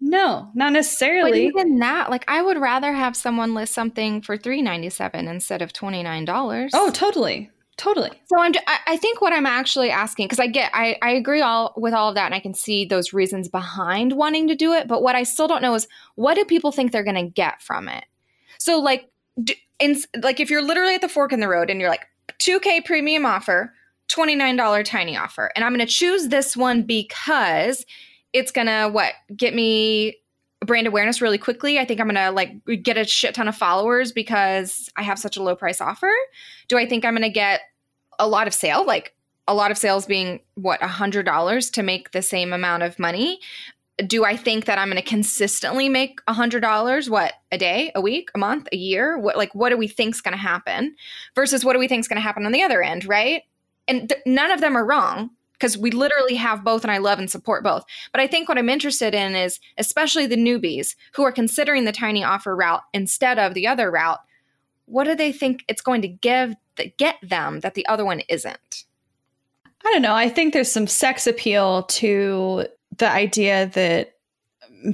No, 0.00 0.50
not 0.54 0.72
necessarily. 0.72 1.30
But 1.50 1.60
even 1.60 1.78
that, 1.78 2.10
like 2.10 2.24
I 2.28 2.42
would 2.42 2.58
rather 2.58 2.92
have 2.92 3.16
someone 3.16 3.54
list 3.54 3.72
something 3.72 4.20
for 4.20 4.36
three 4.36 4.62
ninety 4.62 4.90
seven 4.90 5.26
instead 5.26 5.62
of 5.62 5.72
twenty 5.72 6.02
nine 6.02 6.24
dollars. 6.24 6.72
Oh, 6.74 6.90
totally, 6.90 7.50
totally. 7.76 8.10
So 8.26 8.38
I'm, 8.38 8.52
I 8.86 8.98
think 8.98 9.20
what 9.20 9.32
I'm 9.32 9.46
actually 9.46 9.90
asking 9.90 10.26
because 10.26 10.38
I 10.38 10.48
get, 10.48 10.70
I, 10.74 10.98
I 11.00 11.10
agree 11.10 11.40
all 11.40 11.72
with 11.76 11.94
all 11.94 12.10
of 12.10 12.14
that, 12.14 12.26
and 12.26 12.34
I 12.34 12.40
can 12.40 12.54
see 12.54 12.84
those 12.84 13.12
reasons 13.14 13.48
behind 13.48 14.12
wanting 14.12 14.48
to 14.48 14.54
do 14.54 14.74
it. 14.74 14.86
But 14.86 15.02
what 15.02 15.14
I 15.14 15.22
still 15.22 15.48
don't 15.48 15.62
know 15.62 15.74
is 15.74 15.88
what 16.14 16.34
do 16.34 16.44
people 16.44 16.72
think 16.72 16.92
they're 16.92 17.02
going 17.02 17.16
to 17.16 17.30
get 17.30 17.62
from 17.62 17.88
it? 17.88 18.04
So 18.58 18.78
like, 18.78 19.10
in 19.78 19.96
like 20.20 20.40
if 20.40 20.50
you're 20.50 20.62
literally 20.62 20.94
at 20.94 21.00
the 21.00 21.08
fork 21.08 21.32
in 21.32 21.40
the 21.40 21.48
road 21.48 21.70
and 21.70 21.80
you're 21.80 21.90
like 21.90 22.06
two 22.38 22.60
K 22.60 22.82
premium 22.82 23.24
offer, 23.24 23.72
twenty 24.08 24.34
nine 24.34 24.56
dollar 24.56 24.82
tiny 24.82 25.16
offer, 25.16 25.50
and 25.56 25.64
I'm 25.64 25.74
going 25.74 25.86
to 25.86 25.92
choose 25.92 26.28
this 26.28 26.54
one 26.54 26.82
because 26.82 27.84
it's 28.36 28.52
gonna 28.52 28.88
what 28.88 29.14
get 29.34 29.54
me 29.54 30.18
brand 30.60 30.86
awareness 30.86 31.22
really 31.22 31.38
quickly. 31.38 31.78
I 31.78 31.84
think 31.84 32.00
I'm 32.00 32.06
gonna 32.06 32.30
like 32.30 32.52
get 32.82 32.98
a 32.98 33.04
shit 33.04 33.34
ton 33.34 33.48
of 33.48 33.56
followers 33.56 34.12
because 34.12 34.90
I 34.96 35.02
have 35.02 35.18
such 35.18 35.36
a 35.36 35.42
low 35.42 35.56
price 35.56 35.80
offer. 35.80 36.12
Do 36.68 36.76
I 36.76 36.86
think 36.86 37.04
I'm 37.04 37.14
gonna 37.14 37.30
get 37.30 37.60
a 38.18 38.28
lot 38.28 38.46
of 38.46 38.54
sale? 38.54 38.84
Like 38.84 39.14
a 39.48 39.54
lot 39.54 39.70
of 39.70 39.78
sales 39.78 40.06
being 40.06 40.40
what 40.54 40.82
a 40.82 40.88
hundred 40.88 41.24
dollars 41.24 41.70
to 41.70 41.82
make 41.82 42.10
the 42.10 42.22
same 42.22 42.52
amount 42.52 42.82
of 42.82 42.98
money. 42.98 43.40
Do 44.06 44.26
I 44.26 44.36
think 44.36 44.66
that 44.66 44.78
I'm 44.78 44.88
going 44.88 45.02
to 45.02 45.08
consistently 45.08 45.88
make 45.88 46.20
a 46.28 46.34
hundred 46.34 46.60
dollars? 46.60 47.08
What 47.08 47.32
a 47.50 47.56
day, 47.56 47.92
a 47.94 48.00
week, 48.02 48.30
a 48.34 48.38
month, 48.38 48.68
a 48.70 48.76
year? 48.76 49.16
What 49.16 49.38
like 49.38 49.54
what 49.54 49.70
do 49.70 49.78
we 49.78 49.88
think's 49.88 50.20
going 50.20 50.32
to 50.32 50.38
happen? 50.38 50.94
Versus 51.34 51.64
what 51.64 51.72
do 51.72 51.78
we 51.78 51.88
think's 51.88 52.06
going 52.06 52.16
to 52.16 52.22
happen 52.22 52.44
on 52.44 52.52
the 52.52 52.62
other 52.62 52.82
end, 52.82 53.06
right? 53.06 53.42
And 53.88 54.10
th- 54.10 54.20
none 54.26 54.50
of 54.50 54.60
them 54.60 54.76
are 54.76 54.84
wrong 54.84 55.30
because 55.58 55.78
we 55.78 55.90
literally 55.90 56.34
have 56.34 56.64
both 56.64 56.84
and 56.84 56.90
I 56.90 56.98
love 56.98 57.18
and 57.18 57.30
support 57.30 57.64
both. 57.64 57.84
But 58.12 58.20
I 58.20 58.26
think 58.26 58.48
what 58.48 58.58
I'm 58.58 58.68
interested 58.68 59.14
in 59.14 59.34
is 59.34 59.58
especially 59.78 60.26
the 60.26 60.36
newbies 60.36 60.94
who 61.12 61.22
are 61.22 61.32
considering 61.32 61.84
the 61.84 61.92
tiny 61.92 62.22
offer 62.22 62.54
route 62.54 62.82
instead 62.92 63.38
of 63.38 63.54
the 63.54 63.66
other 63.66 63.90
route, 63.90 64.20
what 64.86 65.04
do 65.04 65.14
they 65.14 65.32
think 65.32 65.64
it's 65.68 65.82
going 65.82 66.02
to 66.02 66.08
give 66.08 66.54
that 66.76 66.96
get 66.98 67.16
them 67.22 67.60
that 67.60 67.74
the 67.74 67.86
other 67.86 68.04
one 68.04 68.20
isn't? 68.28 68.84
I 69.84 69.92
don't 69.92 70.02
know. 70.02 70.14
I 70.14 70.28
think 70.28 70.52
there's 70.52 70.70
some 70.70 70.86
sex 70.86 71.26
appeal 71.26 71.84
to 71.84 72.66
the 72.98 73.08
idea 73.08 73.70
that 73.74 74.14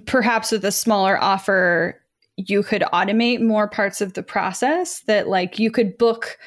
perhaps 0.07 0.53
with 0.53 0.65
a 0.65 0.73
smaller 0.73 1.19
offer 1.21 1.99
you 2.37 2.63
could 2.63 2.83
automate 2.93 3.41
more 3.41 3.69
parts 3.69 4.01
of 4.01 4.15
the 4.15 4.23
process 4.23 5.01
that 5.01 5.29
like 5.29 5.59
you 5.59 5.71
could 5.71 5.97
book 5.99 6.39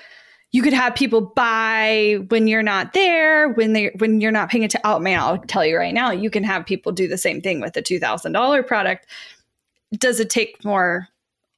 you 0.55 0.61
could 0.61 0.71
have 0.71 0.95
people 0.95 1.19
buy 1.19 2.17
when 2.29 2.47
you're 2.47 2.63
not 2.63 2.93
there, 2.93 3.49
when 3.49 3.73
they 3.73 3.91
when 3.97 4.21
you're 4.21 4.31
not 4.31 4.49
paying 4.49 4.63
attention. 4.63 4.89
Oh 4.89 4.99
man, 4.99 5.19
I'll 5.19 5.37
tell 5.37 5.65
you 5.65 5.75
right 5.75 5.93
now, 5.93 6.11
you 6.11 6.29
can 6.29 6.45
have 6.45 6.65
people 6.65 6.93
do 6.93 7.09
the 7.09 7.17
same 7.17 7.41
thing 7.41 7.59
with 7.59 7.75
a 7.75 7.81
two 7.81 7.99
thousand 7.99 8.31
dollar 8.31 8.63
product. 8.63 9.05
Does 9.97 10.21
it 10.21 10.29
take 10.29 10.63
more 10.63 11.09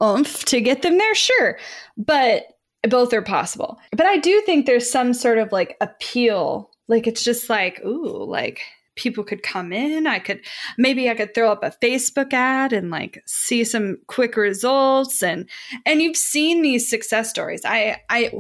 oomph 0.02 0.46
to 0.46 0.62
get 0.62 0.82
them 0.82 0.98
there? 0.98 1.14
Sure, 1.14 1.60
but 1.96 2.46
both 2.90 3.14
are 3.14 3.22
possible. 3.22 3.78
But 3.92 4.08
I 4.08 4.18
do 4.18 4.42
think 4.48 4.66
there's 4.66 4.90
some 4.90 5.14
sort 5.14 5.38
of 5.38 5.52
like 5.52 5.78
appeal. 5.80 6.72
Like 6.88 7.06
it's 7.06 7.24
just 7.24 7.52
like, 7.52 7.80
ooh, 7.86 8.26
like 8.26 8.62
people 8.98 9.24
could 9.24 9.44
come 9.44 9.72
in. 9.72 10.08
I 10.08 10.20
could 10.20 10.42
maybe 10.78 11.10
I 11.10 11.16
could 11.16 11.34
throw 11.34 11.52
up 11.52 11.64
a 11.64 11.74
Facebook 11.84 12.34
ad 12.34 12.74
and 12.74 12.90
like 12.90 13.24
see 13.26 13.64
some 13.64 13.98
quick 14.08 14.36
results 14.36 15.24
and 15.24 15.50
and 15.86 16.02
you've 16.02 16.18
seen 16.18 16.62
these 16.62 16.90
success 16.90 17.30
stories. 17.30 17.62
I 17.64 18.02
I 18.10 18.32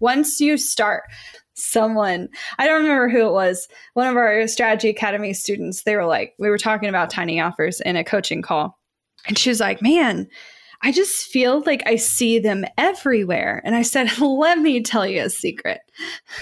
once 0.00 0.40
you 0.40 0.56
start 0.56 1.02
someone 1.54 2.28
I 2.58 2.66
don't 2.66 2.82
remember 2.82 3.08
who 3.08 3.26
it 3.26 3.32
was, 3.32 3.68
one 3.92 4.06
of 4.06 4.16
our 4.16 4.46
strategy 4.48 4.88
academy 4.88 5.34
students, 5.34 5.82
they 5.82 5.96
were 5.96 6.06
like 6.06 6.34
we 6.38 6.48
were 6.48 6.58
talking 6.58 6.88
about 6.88 7.10
tiny 7.10 7.40
offers 7.40 7.80
in 7.80 7.96
a 7.96 8.04
coaching 8.04 8.42
call. 8.42 8.78
And 9.26 9.38
she 9.38 9.48
was 9.48 9.60
like, 9.60 9.80
"Man, 9.80 10.28
I 10.84 10.92
just 10.92 11.28
feel 11.28 11.62
like 11.64 11.82
I 11.86 11.96
see 11.96 12.38
them 12.38 12.66
everywhere. 12.76 13.62
And 13.64 13.74
I 13.74 13.80
said, 13.80 14.18
let 14.20 14.58
me 14.58 14.82
tell 14.82 15.06
you 15.06 15.22
a 15.22 15.30
secret. 15.30 15.80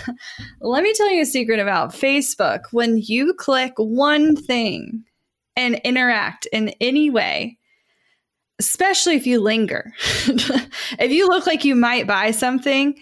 let 0.60 0.82
me 0.82 0.92
tell 0.94 1.10
you 1.12 1.22
a 1.22 1.26
secret 1.26 1.60
about 1.60 1.92
Facebook. 1.92 2.62
When 2.72 2.98
you 2.98 3.34
click 3.34 3.72
one 3.76 4.34
thing 4.34 5.04
and 5.54 5.76
interact 5.84 6.46
in 6.46 6.70
any 6.80 7.08
way, 7.08 7.56
especially 8.58 9.14
if 9.14 9.28
you 9.28 9.40
linger, 9.40 9.92
if 10.26 11.12
you 11.12 11.28
look 11.28 11.46
like 11.46 11.64
you 11.64 11.76
might 11.76 12.08
buy 12.08 12.32
something, 12.32 12.98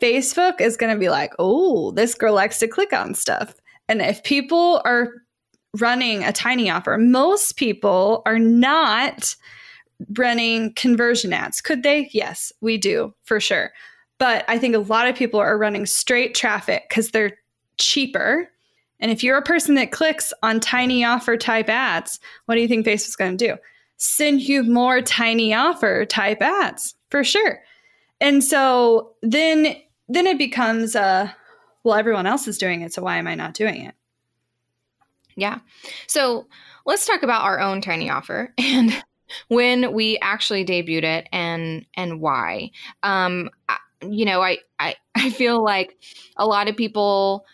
Facebook 0.00 0.60
is 0.60 0.76
going 0.76 0.94
to 0.94 1.00
be 1.00 1.08
like, 1.08 1.34
oh, 1.40 1.90
this 1.90 2.14
girl 2.14 2.34
likes 2.34 2.60
to 2.60 2.68
click 2.68 2.92
on 2.92 3.14
stuff. 3.14 3.52
And 3.88 4.00
if 4.00 4.22
people 4.22 4.80
are 4.84 5.10
running 5.80 6.22
a 6.22 6.32
tiny 6.32 6.70
offer, 6.70 6.96
most 6.98 7.56
people 7.56 8.22
are 8.26 8.38
not 8.38 9.34
running 10.16 10.72
conversion 10.74 11.32
ads. 11.32 11.60
Could 11.60 11.82
they? 11.82 12.08
Yes, 12.12 12.52
we 12.60 12.78
do 12.78 13.14
for 13.24 13.40
sure. 13.40 13.72
But 14.18 14.44
I 14.48 14.58
think 14.58 14.74
a 14.74 14.80
lot 14.80 15.08
of 15.08 15.16
people 15.16 15.40
are 15.40 15.58
running 15.58 15.86
straight 15.86 16.34
traffic 16.34 16.86
because 16.88 17.10
they're 17.10 17.38
cheaper. 17.78 18.50
And 19.00 19.10
if 19.10 19.22
you're 19.22 19.38
a 19.38 19.42
person 19.42 19.76
that 19.76 19.92
clicks 19.92 20.32
on 20.42 20.60
tiny 20.60 21.04
offer 21.04 21.36
type 21.36 21.68
ads, 21.68 22.18
what 22.46 22.56
do 22.56 22.60
you 22.60 22.68
think 22.68 22.84
Facebook's 22.84 23.16
going 23.16 23.36
to 23.36 23.48
do? 23.48 23.56
Send 23.96 24.42
you 24.42 24.62
more 24.64 25.00
tiny 25.00 25.54
offer 25.54 26.04
type 26.04 26.42
ads 26.42 26.94
for 27.10 27.22
sure. 27.22 27.60
And 28.20 28.42
so 28.42 29.14
then 29.22 29.76
then 30.08 30.26
it 30.26 30.38
becomes 30.38 30.96
uh 30.96 31.30
well 31.84 31.94
everyone 31.94 32.26
else 32.26 32.48
is 32.48 32.58
doing 32.58 32.80
it 32.80 32.92
so 32.92 33.02
why 33.02 33.16
am 33.16 33.26
I 33.26 33.34
not 33.34 33.54
doing 33.54 33.84
it? 33.84 33.94
Yeah. 35.36 35.60
So 36.08 36.46
let's 36.84 37.06
talk 37.06 37.22
about 37.22 37.44
our 37.44 37.60
own 37.60 37.80
tiny 37.80 38.10
offer 38.10 38.52
and 38.58 38.92
when 39.48 39.92
we 39.92 40.18
actually 40.20 40.64
debuted 40.64 41.04
it 41.04 41.28
and 41.32 41.86
and 41.94 42.20
why. 42.20 42.70
Um, 43.02 43.50
I, 43.68 43.78
you 44.02 44.24
know, 44.24 44.42
I, 44.42 44.58
I 44.78 44.96
I 45.14 45.30
feel 45.30 45.62
like 45.62 45.96
a 46.36 46.46
lot 46.46 46.68
of 46.68 46.76
people 46.76 47.44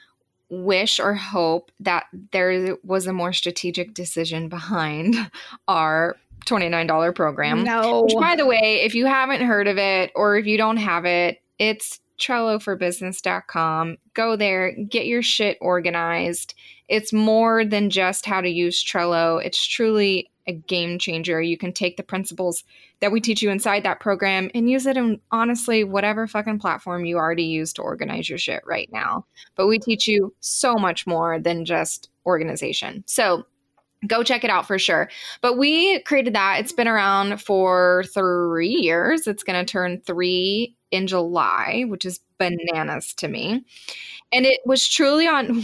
wish 0.50 1.00
or 1.00 1.14
hope 1.14 1.72
that 1.80 2.04
there 2.32 2.76
was 2.84 3.06
a 3.06 3.12
more 3.12 3.32
strategic 3.32 3.94
decision 3.94 4.48
behind 4.48 5.16
our 5.68 6.16
$29 6.46 7.14
program. 7.14 7.64
No. 7.64 8.02
Which, 8.02 8.14
by 8.14 8.36
the 8.36 8.46
way, 8.46 8.82
if 8.84 8.94
you 8.94 9.06
haven't 9.06 9.40
heard 9.40 9.66
of 9.66 9.78
it 9.78 10.12
or 10.14 10.36
if 10.36 10.46
you 10.46 10.58
don't 10.58 10.76
have 10.76 11.04
it, 11.06 11.40
it's 11.58 12.00
TrelloForBusiness.com. 12.18 13.96
Go 14.12 14.36
there, 14.36 14.72
get 14.72 15.06
your 15.06 15.22
shit 15.22 15.58
organized. 15.60 16.54
It's 16.88 17.12
more 17.12 17.64
than 17.64 17.90
just 17.90 18.26
how 18.26 18.40
to 18.40 18.48
use 18.48 18.84
Trello. 18.84 19.44
It's 19.44 19.66
truly 19.66 20.30
a 20.46 20.52
game 20.52 20.98
changer. 20.98 21.40
You 21.40 21.56
can 21.56 21.72
take 21.72 21.96
the 21.96 22.02
principles 22.02 22.64
that 23.00 23.12
we 23.12 23.20
teach 23.20 23.42
you 23.42 23.50
inside 23.50 23.82
that 23.84 24.00
program 24.00 24.50
and 24.54 24.70
use 24.70 24.86
it 24.86 24.96
in 24.96 25.20
honestly 25.30 25.84
whatever 25.84 26.26
fucking 26.26 26.58
platform 26.58 27.04
you 27.04 27.16
already 27.16 27.44
use 27.44 27.72
to 27.74 27.82
organize 27.82 28.28
your 28.28 28.38
shit 28.38 28.62
right 28.66 28.90
now. 28.92 29.24
But 29.54 29.66
we 29.66 29.78
teach 29.78 30.06
you 30.06 30.34
so 30.40 30.74
much 30.74 31.06
more 31.06 31.38
than 31.38 31.64
just 31.64 32.10
organization. 32.26 33.04
So 33.06 33.46
go 34.06 34.22
check 34.22 34.44
it 34.44 34.50
out 34.50 34.66
for 34.66 34.78
sure. 34.78 35.10
But 35.40 35.56
we 35.56 36.00
created 36.00 36.34
that. 36.34 36.60
It's 36.60 36.72
been 36.72 36.88
around 36.88 37.40
for 37.40 38.04
three 38.12 38.68
years. 38.68 39.26
It's 39.26 39.42
going 39.42 39.64
to 39.64 39.70
turn 39.70 40.02
three 40.04 40.76
in 40.90 41.06
July, 41.06 41.84
which 41.88 42.04
is 42.04 42.20
bananas 42.38 43.14
to 43.14 43.28
me. 43.28 43.64
And 44.32 44.46
it 44.46 44.60
was 44.64 44.86
truly 44.88 45.26
on 45.26 45.62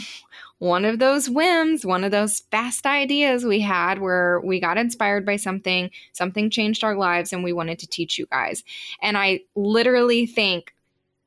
one 0.61 0.85
of 0.85 0.99
those 0.99 1.29
whims, 1.29 1.87
one 1.87 2.05
of 2.05 2.11
those 2.11 2.40
fast 2.50 2.85
ideas 2.85 3.47
we 3.47 3.61
had 3.61 3.99
where 3.99 4.40
we 4.45 4.61
got 4.61 4.76
inspired 4.76 5.25
by 5.25 5.37
something, 5.37 5.90
something 6.12 6.50
changed 6.50 6.85
our 6.85 6.95
lives, 6.95 7.33
and 7.33 7.43
we 7.43 7.52
wanted 7.52 7.79
to 7.79 7.87
teach 7.87 8.19
you 8.19 8.26
guys. 8.26 8.62
And 9.00 9.17
I 9.17 9.40
literally 9.57 10.26
think 10.26 10.75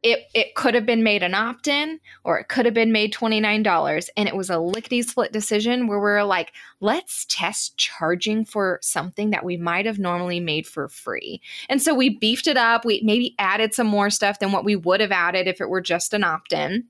it, 0.04 0.26
it 0.36 0.54
could 0.54 0.76
have 0.76 0.86
been 0.86 1.02
made 1.02 1.24
an 1.24 1.34
opt 1.34 1.68
in 1.68 2.00
or 2.24 2.38
it 2.38 2.48
could 2.48 2.66
have 2.66 2.76
been 2.76 2.92
made 2.92 3.12
$29. 3.12 4.10
And 4.16 4.28
it 4.28 4.36
was 4.36 4.52
a 4.52 4.60
lickety 4.60 5.02
split 5.02 5.32
decision 5.32 5.88
where 5.88 6.00
we're 6.00 6.24
like, 6.24 6.52
let's 6.80 7.26
test 7.28 7.78
charging 7.78 8.46
for 8.46 8.80
something 8.84 9.32
that 9.32 9.46
we 9.46 9.58
might 9.58 9.88
have 9.88 9.98
normally 9.98 10.42
made 10.42 10.68
for 10.68 10.90
free. 10.90 11.42
And 11.70 11.82
so 11.82 11.96
we 11.96 12.20
beefed 12.20 12.48
it 12.48 12.58
up. 12.58 12.86
We 12.86 13.02
maybe 13.04 13.34
added 13.40 13.74
some 13.74 13.88
more 13.88 14.12
stuff 14.12 14.38
than 14.38 14.52
what 14.52 14.66
we 14.66 14.76
would 14.76 15.00
have 15.00 15.12
added 15.12 15.48
if 15.48 15.60
it 15.60 15.70
were 15.70 15.82
just 15.82 16.14
an 16.14 16.24
opt 16.24 16.54
in. 16.54 16.84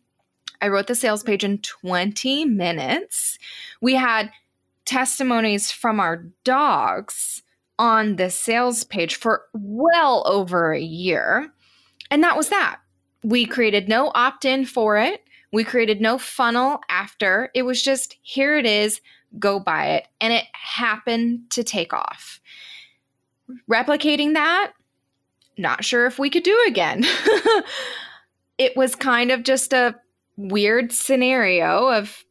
I 0.61 0.67
wrote 0.67 0.87
the 0.87 0.95
sales 0.95 1.23
page 1.23 1.43
in 1.43 1.59
20 1.59 2.45
minutes. 2.45 3.37
We 3.81 3.95
had 3.95 4.31
testimonies 4.85 5.71
from 5.71 5.99
our 5.99 6.25
dogs 6.43 7.41
on 7.79 8.15
the 8.17 8.29
sales 8.29 8.83
page 8.83 9.15
for 9.15 9.43
well 9.53 10.23
over 10.25 10.71
a 10.71 10.79
year. 10.79 11.51
And 12.11 12.23
that 12.23 12.37
was 12.37 12.49
that. 12.49 12.79
We 13.23 13.45
created 13.45 13.89
no 13.89 14.11
opt 14.13 14.45
in 14.45 14.65
for 14.65 14.97
it. 14.97 15.23
We 15.51 15.63
created 15.63 16.01
no 16.01 16.17
funnel 16.17 16.79
after. 16.89 17.49
It 17.53 17.63
was 17.63 17.81
just 17.81 18.17
here 18.21 18.57
it 18.57 18.65
is, 18.65 19.01
go 19.39 19.59
buy 19.59 19.91
it. 19.91 20.07
And 20.19 20.33
it 20.33 20.45
happened 20.53 21.49
to 21.51 21.63
take 21.63 21.93
off. 21.93 22.39
Replicating 23.69 24.33
that, 24.33 24.73
not 25.57 25.83
sure 25.83 26.05
if 26.05 26.17
we 26.17 26.29
could 26.29 26.43
do 26.43 26.57
again. 26.67 27.05
it 28.57 28.75
was 28.75 28.95
kind 28.95 29.31
of 29.31 29.43
just 29.43 29.73
a 29.73 29.95
weird 30.37 30.91
scenario 30.91 31.87
of 31.89 32.23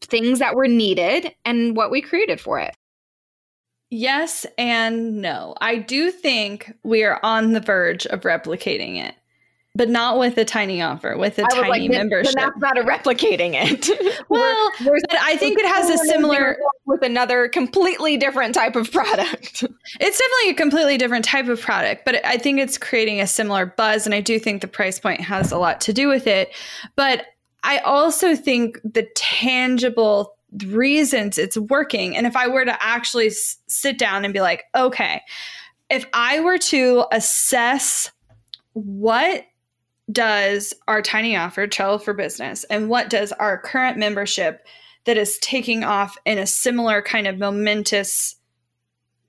things 0.00 0.40
that 0.40 0.54
were 0.54 0.68
needed 0.68 1.34
and 1.44 1.76
what 1.76 1.90
we 1.90 2.00
created 2.00 2.40
for 2.40 2.58
it. 2.58 2.74
Yes 3.90 4.46
and 4.56 5.20
no. 5.20 5.54
I 5.60 5.76
do 5.76 6.10
think 6.10 6.72
we 6.82 7.04
are 7.04 7.20
on 7.22 7.52
the 7.52 7.60
verge 7.60 8.06
of 8.06 8.22
replicating 8.22 8.96
it, 8.96 9.14
but 9.74 9.88
not 9.88 10.18
with 10.18 10.36
a 10.36 10.44
tiny 10.44 10.82
offer, 10.82 11.16
with 11.16 11.38
a 11.38 11.44
tiny 11.50 11.88
like, 11.88 11.90
membership. 11.90 12.34
That's 12.34 12.58
not 12.58 12.78
a 12.78 12.82
replicating 12.82 13.52
it. 13.54 13.88
well, 14.28 14.72
we're, 14.80 14.92
we're, 14.92 14.98
I 15.20 15.36
think 15.38 15.58
it 15.58 15.66
has 15.66 15.88
a 15.88 15.96
similar 15.96 16.58
with 16.84 17.02
another 17.02 17.48
completely 17.48 18.18
different 18.18 18.54
type 18.54 18.76
of 18.76 18.92
product. 18.92 19.62
it's 20.00 20.18
definitely 20.18 20.50
a 20.50 20.54
completely 20.54 20.98
different 20.98 21.24
type 21.24 21.48
of 21.48 21.60
product, 21.60 22.04
but 22.04 22.24
I 22.26 22.36
think 22.36 22.60
it's 22.60 22.76
creating 22.76 23.20
a 23.20 23.26
similar 23.26 23.64
buzz, 23.64 24.04
and 24.04 24.14
I 24.14 24.20
do 24.20 24.38
think 24.38 24.60
the 24.60 24.68
price 24.68 24.98
point 24.98 25.22
has 25.22 25.52
a 25.52 25.58
lot 25.58 25.80
to 25.82 25.92
do 25.94 26.08
with 26.08 26.26
it. 26.26 26.54
But 26.94 27.26
I 27.62 27.78
also 27.78 28.36
think 28.36 28.78
the 28.84 29.08
tangible 29.14 30.36
reasons 30.66 31.38
it's 31.38 31.56
working. 31.56 32.14
And 32.14 32.26
if 32.26 32.36
I 32.36 32.46
were 32.46 32.66
to 32.66 32.82
actually 32.82 33.28
s- 33.28 33.56
sit 33.68 33.98
down 33.98 34.26
and 34.26 34.34
be 34.34 34.42
like, 34.42 34.64
okay, 34.74 35.22
if 35.88 36.04
I 36.12 36.40
were 36.40 36.58
to 36.58 37.06
assess 37.10 38.10
what 38.74 39.44
does 40.12 40.74
our 40.86 41.02
tiny 41.02 41.36
offer, 41.36 41.66
Trello 41.66 42.02
for 42.02 42.14
Business, 42.14 42.64
and 42.64 42.88
what 42.88 43.10
does 43.10 43.32
our 43.32 43.58
current 43.58 43.98
membership 43.98 44.64
that 45.04 45.16
is 45.16 45.38
taking 45.38 45.82
off 45.82 46.16
in 46.24 46.38
a 46.38 46.46
similar 46.46 47.02
kind 47.02 47.26
of 47.26 47.38
momentous 47.38 48.36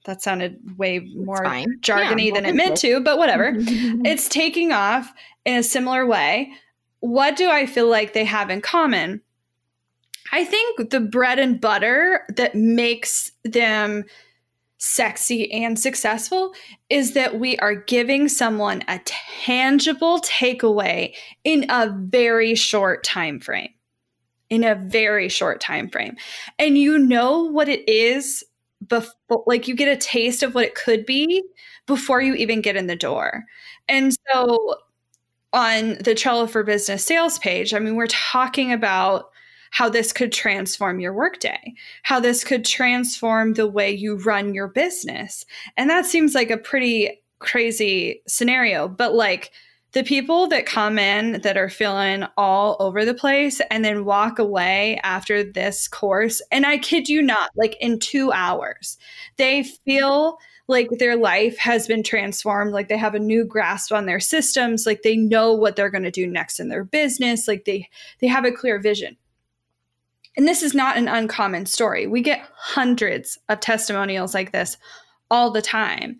that 0.05 0.21
sounded 0.21 0.77
way 0.77 0.99
more 0.99 1.43
jargony 1.79 2.27
yeah, 2.27 2.33
than 2.33 2.45
it 2.45 2.55
meant 2.55 2.77
to, 2.77 2.99
but 2.99 3.17
whatever. 3.17 3.53
it's 3.57 4.27
taking 4.27 4.71
off 4.71 5.11
in 5.45 5.57
a 5.57 5.63
similar 5.63 6.05
way. 6.05 6.51
What 6.99 7.35
do 7.35 7.49
I 7.49 7.65
feel 7.65 7.89
like 7.89 8.13
they 8.13 8.25
have 8.25 8.49
in 8.49 8.61
common? 8.61 9.21
I 10.31 10.43
think 10.43 10.89
the 10.89 10.99
bread 10.99 11.39
and 11.39 11.59
butter 11.59 12.25
that 12.35 12.55
makes 12.55 13.31
them 13.43 14.03
sexy 14.83 15.49
and 15.49 15.79
successful 15.79 16.53
is 16.89 17.13
that 17.13 17.39
we 17.39 17.57
are 17.59 17.73
giving 17.73 18.27
someone 18.27 18.83
a 18.89 18.99
tangible 19.05 20.19
takeaway 20.19 21.13
in 21.45 21.65
a 21.69 21.89
very 22.01 22.53
short 22.53 23.01
time 23.01 23.39
frame. 23.39 23.69
In 24.49 24.65
a 24.65 24.75
very 24.75 25.29
short 25.29 25.61
time 25.61 25.89
frame. 25.89 26.17
And 26.59 26.77
you 26.77 26.99
know 26.99 27.43
what 27.43 27.69
it 27.69 27.87
is 27.89 28.43
before 28.85 29.43
like 29.47 29.69
you 29.69 29.75
get 29.75 29.87
a 29.87 29.95
taste 29.95 30.43
of 30.43 30.53
what 30.53 30.65
it 30.65 30.75
could 30.75 31.05
be 31.05 31.41
before 31.87 32.21
you 32.21 32.33
even 32.33 32.59
get 32.59 32.75
in 32.75 32.87
the 32.87 32.95
door. 32.97 33.45
And 33.87 34.13
so 34.29 34.75
on 35.53 35.91
the 35.99 36.13
Trello 36.13 36.49
for 36.49 36.63
business 36.63 37.05
sales 37.05 37.37
page 37.37 37.75
i 37.75 37.79
mean 37.79 37.95
we're 37.95 38.07
talking 38.07 38.73
about 38.73 39.25
how 39.73 39.89
this 39.89 40.13
could 40.13 40.31
transform 40.31 40.99
your 40.99 41.13
workday, 41.13 41.73
how 42.03 42.19
this 42.19 42.43
could 42.43 42.63
transform 42.63 43.55
the 43.55 43.65
way 43.65 43.91
you 43.91 44.17
run 44.17 44.53
your 44.53 44.67
business. 44.67 45.47
And 45.77 45.89
that 45.89 46.05
seems 46.05 46.35
like 46.35 46.51
a 46.51 46.57
pretty 46.57 47.23
crazy 47.39 48.21
scenario, 48.27 48.87
but 48.87 49.15
like 49.15 49.51
the 49.93 50.03
people 50.03 50.45
that 50.49 50.67
come 50.67 50.99
in 50.99 51.41
that 51.41 51.57
are 51.57 51.69
feeling 51.69 52.23
all 52.37 52.77
over 52.79 53.03
the 53.03 53.15
place 53.15 53.61
and 53.71 53.83
then 53.83 54.05
walk 54.05 54.37
away 54.37 54.99
after 55.01 55.43
this 55.43 55.87
course, 55.87 56.39
and 56.51 56.67
I 56.67 56.77
kid 56.77 57.09
you 57.09 57.23
not, 57.23 57.49
like 57.55 57.75
in 57.81 57.97
two 57.97 58.31
hours, 58.31 58.99
they 59.37 59.63
feel 59.63 60.37
like 60.67 60.87
their 60.99 61.15
life 61.15 61.57
has 61.57 61.87
been 61.87 62.03
transformed 62.03 62.73
like 62.73 62.89
they 62.89 62.97
have 62.97 63.15
a 63.15 63.19
new 63.19 63.43
grasp 63.43 63.91
on 63.91 64.05
their 64.05 64.19
systems 64.19 64.85
like 64.85 65.01
they 65.01 65.17
know 65.17 65.51
what 65.51 65.75
they're 65.75 65.89
going 65.89 66.03
to 66.03 66.11
do 66.11 66.25
next 66.25 66.57
in 66.57 66.69
their 66.69 66.85
business 66.85 67.49
like 67.49 67.65
they 67.65 67.89
they 68.21 68.27
have 68.27 68.45
a 68.45 68.51
clear 68.51 68.79
vision 68.79 69.17
and 70.35 70.47
this 70.47 70.63
is 70.63 70.73
not 70.73 70.97
an 70.97 71.07
uncommon 71.07 71.65
story. 71.65 72.07
We 72.07 72.21
get 72.21 72.47
hundreds 72.55 73.37
of 73.49 73.59
testimonials 73.59 74.33
like 74.33 74.51
this 74.51 74.77
all 75.29 75.51
the 75.51 75.61
time. 75.61 76.19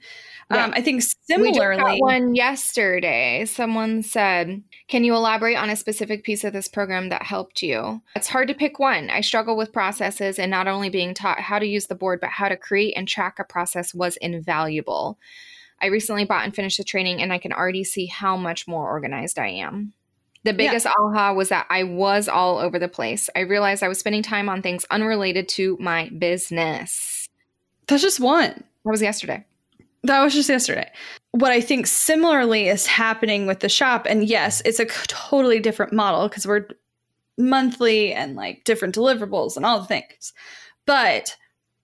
Um, 0.49 0.73
I 0.75 0.81
think 0.81 1.01
similarly, 1.01 1.99
one 1.99 2.35
yesterday, 2.35 3.45
someone 3.45 4.03
said, 4.03 4.61
"Can 4.87 5.03
you 5.03 5.15
elaborate 5.15 5.55
on 5.55 5.69
a 5.69 5.75
specific 5.75 6.23
piece 6.23 6.43
of 6.43 6.53
this 6.53 6.67
program 6.67 7.09
that 7.09 7.23
helped 7.23 7.63
you?" 7.63 8.01
It's 8.15 8.27
hard 8.27 8.49
to 8.49 8.53
pick 8.53 8.77
one. 8.77 9.09
I 9.09 9.21
struggle 9.21 9.57
with 9.57 9.73
processes, 9.73 10.37
and 10.37 10.51
not 10.51 10.67
only 10.67 10.89
being 10.89 11.13
taught 11.13 11.39
how 11.39 11.59
to 11.59 11.65
use 11.65 11.87
the 11.87 11.95
board, 11.95 12.19
but 12.21 12.29
how 12.29 12.49
to 12.49 12.57
create 12.57 12.93
and 12.95 13.07
track 13.07 13.39
a 13.39 13.43
process 13.43 13.93
was 13.93 14.17
invaluable. 14.17 15.17
I 15.81 15.87
recently 15.87 16.25
bought 16.25 16.43
and 16.43 16.55
finished 16.55 16.77
the 16.77 16.83
training, 16.83 17.21
and 17.21 17.33
I 17.33 17.39
can 17.39 17.53
already 17.53 17.83
see 17.83 18.05
how 18.05 18.37
much 18.37 18.67
more 18.67 18.87
organized 18.87 19.39
I 19.39 19.47
am. 19.47 19.93
The 20.43 20.53
biggest 20.53 20.85
yeah. 20.85 20.91
aha 20.99 21.33
was 21.33 21.49
that 21.49 21.67
I 21.69 21.83
was 21.83 22.27
all 22.27 22.57
over 22.57 22.77
the 22.77 22.89
place. 22.89 23.29
I 23.35 23.41
realized 23.41 23.81
I 23.81 23.87
was 23.87 23.99
spending 23.99 24.23
time 24.23 24.49
on 24.49 24.61
things 24.61 24.85
unrelated 24.91 25.47
to 25.49 25.77
my 25.79 26.09
business. 26.09 27.29
That's 27.87 28.01
just 28.01 28.19
one. 28.19 28.51
That 28.51 28.91
was 28.91 29.01
yesterday. 29.01 29.45
That 30.03 30.21
was 30.21 30.33
just 30.33 30.49
yesterday. 30.49 30.91
What 31.31 31.51
I 31.51 31.61
think 31.61 31.87
similarly 31.87 32.67
is 32.67 32.85
happening 32.85 33.47
with 33.47 33.61
the 33.61 33.69
shop, 33.69 34.05
and 34.07 34.27
yes, 34.27 34.61
it's 34.65 34.79
a 34.79 34.85
totally 34.85 35.59
different 35.59 35.93
model 35.93 36.27
because 36.27 36.45
we're 36.45 36.67
monthly 37.37 38.13
and 38.13 38.35
like 38.35 38.65
different 38.65 38.95
deliverables 38.95 39.55
and 39.55 39.65
all 39.65 39.79
the 39.79 39.85
things. 39.85 40.33
But 40.85 41.37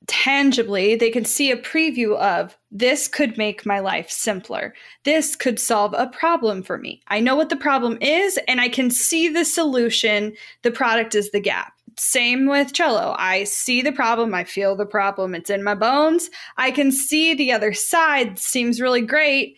tangibly, 0.10 0.96
they 0.96 1.12
can 1.12 1.24
see 1.24 1.52
a 1.52 1.56
preview 1.56 2.18
of 2.18 2.58
this 2.72 3.08
could 3.08 3.38
make 3.38 3.66
my 3.66 3.80
life 3.80 4.10
simpler. 4.10 4.74
This 5.06 5.36
could 5.36 5.60
solve 5.60 5.94
a 5.96 6.08
problem 6.08 6.64
for 6.64 6.80
me. 6.80 7.02
I 7.08 7.20
know 7.20 7.36
what 7.36 7.50
the 7.50 7.56
problem 7.56 7.98
is 8.02 8.40
and 8.48 8.60
I 8.60 8.70
can 8.70 8.90
see 8.90 9.30
the 9.30 9.46
solution. 9.46 10.34
The 10.64 10.72
product 10.72 11.14
is 11.14 11.30
the 11.30 11.40
gap. 11.40 11.74
Same 11.96 12.48
with 12.48 12.74
Trello. 12.74 13.16
I 13.20 13.44
see 13.44 13.82
the 13.82 13.92
problem, 13.92 14.34
I 14.34 14.46
feel 14.46 14.76
the 14.76 14.86
problem, 14.86 15.36
it's 15.36 15.50
in 15.50 15.64
my 15.64 15.76
bones. 15.76 16.30
I 16.58 16.72
can 16.72 16.92
see 16.92 17.36
the 17.36 17.52
other 17.52 17.74
side 17.74 18.40
seems 18.40 18.82
really 18.82 19.02
great. 19.02 19.58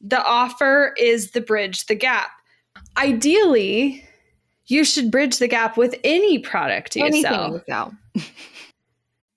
The 0.00 0.22
offer 0.24 0.92
is 0.98 1.30
the 1.32 1.40
bridge 1.40 1.86
the 1.86 1.94
gap. 1.94 2.30
Ideally, 2.96 4.04
you 4.66 4.84
should 4.84 5.10
bridge 5.10 5.38
the 5.38 5.48
gap 5.48 5.76
with 5.76 5.94
any 6.02 6.38
product 6.38 6.96
you 6.96 7.04
Anything 7.04 7.22
sell. 7.22 7.52
You 7.52 7.62
sell. 7.68 7.94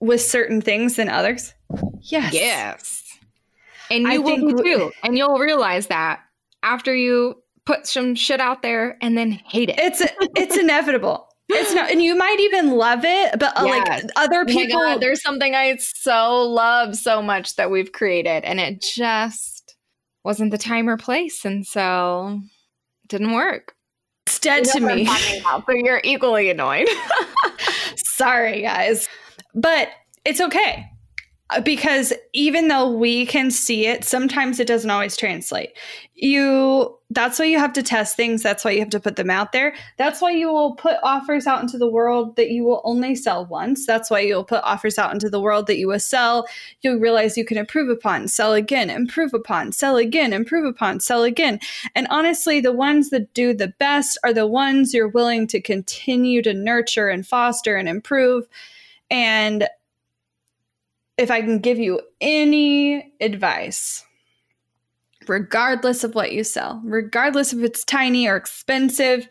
with 0.00 0.20
certain 0.20 0.60
things 0.60 0.96
than 0.96 1.08
others? 1.08 1.54
Yes. 2.00 2.32
Yes. 2.32 3.02
And 3.90 4.06
I 4.08 4.14
you 4.14 4.22
will 4.22 4.36
think 4.36 4.64
too. 4.64 4.92
And 5.02 5.16
you'll 5.16 5.38
realize 5.38 5.88
that 5.88 6.20
after 6.62 6.94
you 6.94 7.42
put 7.66 7.86
some 7.86 8.14
shit 8.14 8.40
out 8.40 8.62
there 8.62 8.96
and 9.00 9.16
then 9.16 9.30
hate 9.32 9.68
it. 9.70 9.78
It's 9.78 10.02
it's 10.36 10.56
inevitable. 10.56 11.26
It's 11.52 11.74
not, 11.74 11.90
and 11.90 12.00
you 12.00 12.14
might 12.14 12.38
even 12.38 12.70
love 12.76 13.00
it, 13.04 13.36
but 13.40 13.56
uh, 13.58 13.64
like 13.64 13.84
Yes. 13.84 14.06
other 14.14 14.42
Oh 14.42 14.44
people, 14.44 14.78
God, 14.78 15.00
there's 15.00 15.20
something 15.20 15.54
I 15.56 15.74
so 15.78 16.42
love 16.42 16.94
so 16.94 17.20
much 17.20 17.56
that 17.56 17.72
we've 17.72 17.90
created, 17.90 18.44
and 18.44 18.60
it 18.60 18.80
just 18.80 19.74
wasn't 20.22 20.52
the 20.52 20.58
time 20.58 20.88
or 20.88 20.96
place, 20.96 21.44
and 21.44 21.66
so 21.66 22.40
didn't 23.08 23.32
work. 23.32 23.74
it's 24.28 24.38
dead 24.38 24.64
to 24.66 24.78
know 24.78 24.86
what 24.86 24.92
I'm 24.92 24.98
me. 24.98 25.40
so 25.66 25.72
you're 25.74 26.00
equally 26.04 26.50
annoyed. 26.50 26.88
Sorry, 27.96 28.62
guys, 28.62 29.08
but 29.54 29.88
it's 30.24 30.40
okay 30.40 30.86
Uh, 31.50 31.60
because 31.60 32.12
even 32.32 32.68
though 32.68 32.88
we 32.88 33.26
can 33.26 33.50
see 33.50 33.86
it, 33.86 34.04
sometimes 34.04 34.60
it 34.60 34.68
doesn't 34.68 34.90
always 34.90 35.16
translate. 35.16 35.70
You 36.14 36.96
that's 37.12 37.40
why 37.40 37.46
you 37.46 37.58
have 37.58 37.72
to 37.72 37.82
test 37.82 38.14
things. 38.14 38.40
That's 38.40 38.64
why 38.64 38.70
you 38.70 38.78
have 38.78 38.90
to 38.90 39.00
put 39.00 39.16
them 39.16 39.30
out 39.30 39.50
there. 39.50 39.74
That's 39.98 40.22
why 40.22 40.30
you 40.30 40.46
will 40.52 40.76
put 40.76 40.98
offers 41.02 41.48
out 41.48 41.60
into 41.60 41.76
the 41.76 41.90
world 41.90 42.36
that 42.36 42.50
you 42.50 42.62
will 42.62 42.80
only 42.84 43.16
sell 43.16 43.46
once. 43.46 43.84
That's 43.84 44.10
why 44.12 44.20
you'll 44.20 44.44
put 44.44 44.62
offers 44.62 44.96
out 44.96 45.12
into 45.12 45.28
the 45.28 45.40
world 45.40 45.66
that 45.66 45.76
you 45.76 45.88
will 45.88 45.98
sell. 45.98 46.46
You'll 46.82 47.00
realize 47.00 47.36
you 47.36 47.44
can 47.44 47.58
improve 47.58 47.88
upon, 47.88 48.28
sell 48.28 48.52
again, 48.52 48.88
improve 48.88 49.34
upon, 49.34 49.72
sell 49.72 49.96
again, 49.96 50.32
improve 50.32 50.64
upon, 50.64 51.00
sell 51.00 51.24
again. 51.24 51.58
And 51.96 52.06
honestly, 52.10 52.60
the 52.60 52.70
ones 52.70 53.10
that 53.10 53.34
do 53.34 53.52
the 53.54 53.74
best 53.80 54.16
are 54.22 54.32
the 54.32 54.46
ones 54.46 54.94
you're 54.94 55.08
willing 55.08 55.48
to 55.48 55.60
continue 55.60 56.42
to 56.42 56.54
nurture 56.54 57.08
and 57.08 57.26
foster 57.26 57.74
and 57.74 57.88
improve. 57.88 58.46
And 59.10 59.68
if 61.18 61.30
I 61.30 61.40
can 61.40 61.58
give 61.58 61.78
you 61.78 62.00
any 62.20 63.12
advice, 63.20 64.04
regardless 65.26 66.04
of 66.04 66.14
what 66.14 66.32
you 66.32 66.44
sell, 66.44 66.80
regardless 66.84 67.52
if 67.52 67.62
it's 67.62 67.84
tiny 67.84 68.26
or 68.26 68.36
expensive, 68.36 69.28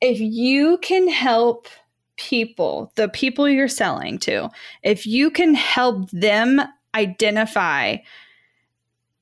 if 0.00 0.20
you 0.20 0.78
can 0.78 1.08
help 1.08 1.68
people, 2.16 2.92
the 2.96 3.08
people 3.08 3.48
you're 3.48 3.68
selling 3.68 4.18
to, 4.18 4.50
if 4.82 5.06
you 5.06 5.30
can 5.30 5.54
help 5.54 6.10
them 6.10 6.60
identify 6.94 7.96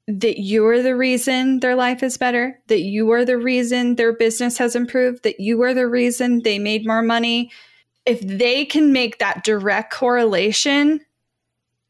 that 0.08 0.40
you 0.40 0.66
are 0.66 0.82
the 0.82 0.96
reason 0.96 1.60
their 1.60 1.76
life 1.76 2.02
is 2.02 2.18
better, 2.18 2.58
that 2.66 2.80
you 2.80 3.10
are 3.12 3.24
the 3.24 3.38
reason 3.38 3.94
their 3.94 4.12
business 4.12 4.58
has 4.58 4.74
improved, 4.74 5.22
that 5.22 5.38
you 5.38 5.62
are 5.62 5.72
the 5.72 5.86
reason 5.86 6.42
they 6.42 6.58
made 6.58 6.84
more 6.86 7.02
money, 7.02 7.50
if 8.06 8.20
they 8.20 8.64
can 8.64 8.92
make 8.92 9.18
that 9.18 9.44
direct 9.44 9.92
correlation, 9.92 11.00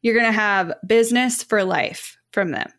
you're 0.03 0.14
going 0.14 0.27
to 0.27 0.33
have 0.33 0.73
business 0.87 1.42
for 1.42 1.64
life 1.64 2.18
from 2.33 2.53
them 2.53 2.70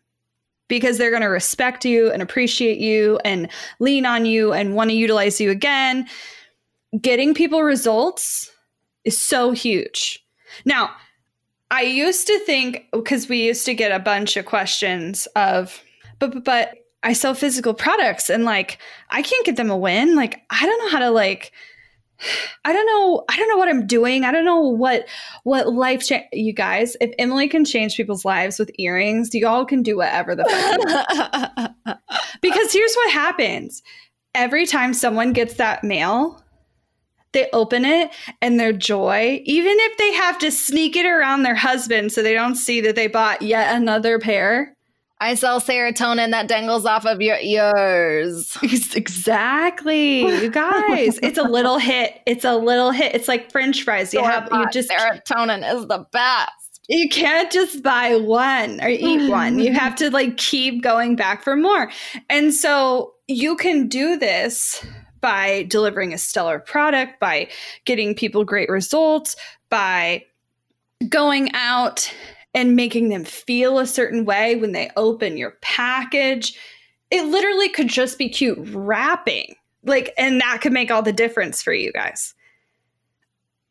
because 0.68 0.98
they're 0.98 1.10
going 1.10 1.22
to 1.22 1.28
respect 1.28 1.84
you 1.84 2.10
and 2.10 2.22
appreciate 2.22 2.78
you 2.78 3.18
and 3.24 3.48
lean 3.78 4.06
on 4.06 4.24
you 4.24 4.52
and 4.52 4.74
want 4.74 4.90
to 4.90 4.96
utilize 4.96 5.40
you 5.40 5.50
again. 5.50 6.08
Getting 7.00 7.34
people 7.34 7.62
results 7.62 8.50
is 9.04 9.20
so 9.20 9.52
huge. 9.52 10.24
Now, 10.64 10.90
I 11.70 11.82
used 11.82 12.26
to 12.26 12.38
think 12.40 12.86
because 12.92 13.28
we 13.28 13.46
used 13.46 13.64
to 13.66 13.74
get 13.74 13.92
a 13.92 13.98
bunch 13.98 14.36
of 14.36 14.44
questions 14.44 15.26
of, 15.36 15.82
but, 16.18 16.32
but, 16.32 16.44
but 16.44 16.74
I 17.02 17.12
sell 17.12 17.34
physical 17.34 17.74
products 17.74 18.30
and 18.30 18.44
like 18.44 18.78
I 19.10 19.22
can't 19.22 19.46
get 19.46 19.56
them 19.56 19.70
a 19.70 19.76
win. 19.76 20.14
Like 20.14 20.42
I 20.50 20.64
don't 20.66 20.78
know 20.84 20.90
how 20.90 21.00
to 21.00 21.10
like 21.10 21.52
I 22.64 22.72
don't 22.72 22.86
know 22.86 23.24
I 23.28 23.36
don't 23.36 23.48
know 23.48 23.56
what 23.56 23.68
I'm 23.68 23.86
doing. 23.86 24.24
I 24.24 24.32
don't 24.32 24.44
know 24.44 24.60
what 24.60 25.06
what 25.44 25.72
life 25.72 26.06
cha- 26.06 26.28
you 26.32 26.52
guys, 26.52 26.96
if 27.00 27.12
Emily 27.18 27.48
can 27.48 27.64
change 27.64 27.96
people's 27.96 28.24
lives 28.24 28.58
with 28.58 28.70
earrings, 28.78 29.34
you 29.34 29.46
all 29.46 29.64
can 29.64 29.82
do 29.82 29.96
whatever 29.96 30.34
the 30.34 30.44
fuck. 31.84 31.98
because 32.42 32.72
here's 32.72 32.94
what 32.94 33.10
happens. 33.12 33.82
every 34.34 34.66
time 34.66 34.94
someone 34.94 35.32
gets 35.32 35.54
that 35.54 35.84
mail, 35.84 36.42
they 37.32 37.48
open 37.52 37.84
it 37.84 38.10
and 38.40 38.58
their 38.60 38.72
joy, 38.72 39.42
even 39.44 39.74
if 39.78 39.98
they 39.98 40.12
have 40.14 40.38
to 40.38 40.50
sneak 40.50 40.96
it 40.96 41.06
around 41.06 41.42
their 41.42 41.54
husband 41.54 42.12
so 42.12 42.22
they 42.22 42.34
don't 42.34 42.54
see 42.56 42.80
that 42.82 42.94
they 42.94 43.06
bought 43.06 43.42
yet 43.42 43.74
another 43.76 44.18
pair. 44.18 44.76
I 45.22 45.36
sell 45.36 45.60
serotonin 45.60 46.32
that 46.32 46.48
dangles 46.48 46.84
off 46.84 47.06
of 47.06 47.22
your 47.22 47.38
ears. 47.38 48.58
Exactly. 48.94 50.20
You 50.22 50.50
guys, 50.50 51.18
it's 51.22 51.38
a 51.38 51.44
little 51.44 51.78
hit. 51.78 52.20
It's 52.26 52.44
a 52.44 52.56
little 52.56 52.90
hit. 52.90 53.14
It's 53.14 53.28
like 53.28 53.50
french 53.50 53.84
fries. 53.84 54.12
You 54.12 54.22
have 54.22 54.48
you 54.52 54.68
just 54.70 54.90
serotonin 54.90 55.74
is 55.74 55.86
the 55.86 56.04
best. 56.12 56.80
You 56.88 57.08
can't 57.08 57.50
just 57.50 57.82
buy 57.82 58.16
one 58.16 58.80
or 58.82 58.88
eat 58.88 59.02
mm-hmm. 59.02 59.30
one. 59.30 59.58
You 59.58 59.72
have 59.72 59.94
to 59.96 60.10
like 60.10 60.36
keep 60.36 60.82
going 60.82 61.16
back 61.16 61.42
for 61.44 61.56
more. 61.56 61.90
And 62.28 62.52
so 62.52 63.14
you 63.28 63.56
can 63.56 63.88
do 63.88 64.16
this 64.16 64.84
by 65.20 65.64
delivering 65.64 66.12
a 66.12 66.18
stellar 66.18 66.58
product, 66.58 67.20
by 67.20 67.48
getting 67.84 68.14
people 68.14 68.44
great 68.44 68.68
results, 68.68 69.36
by 69.70 70.24
going 71.08 71.50
out 71.54 72.12
and 72.54 72.76
making 72.76 73.08
them 73.08 73.24
feel 73.24 73.78
a 73.78 73.86
certain 73.86 74.24
way 74.24 74.56
when 74.56 74.72
they 74.72 74.90
open 74.96 75.36
your 75.36 75.56
package. 75.62 76.58
It 77.10 77.24
literally 77.26 77.68
could 77.68 77.88
just 77.88 78.18
be 78.18 78.28
cute 78.28 78.58
wrapping. 78.72 79.54
Like, 79.84 80.12
and 80.16 80.40
that 80.40 80.60
could 80.60 80.72
make 80.72 80.90
all 80.90 81.02
the 81.02 81.12
difference 81.12 81.62
for 81.62 81.72
you 81.72 81.92
guys. 81.92 82.34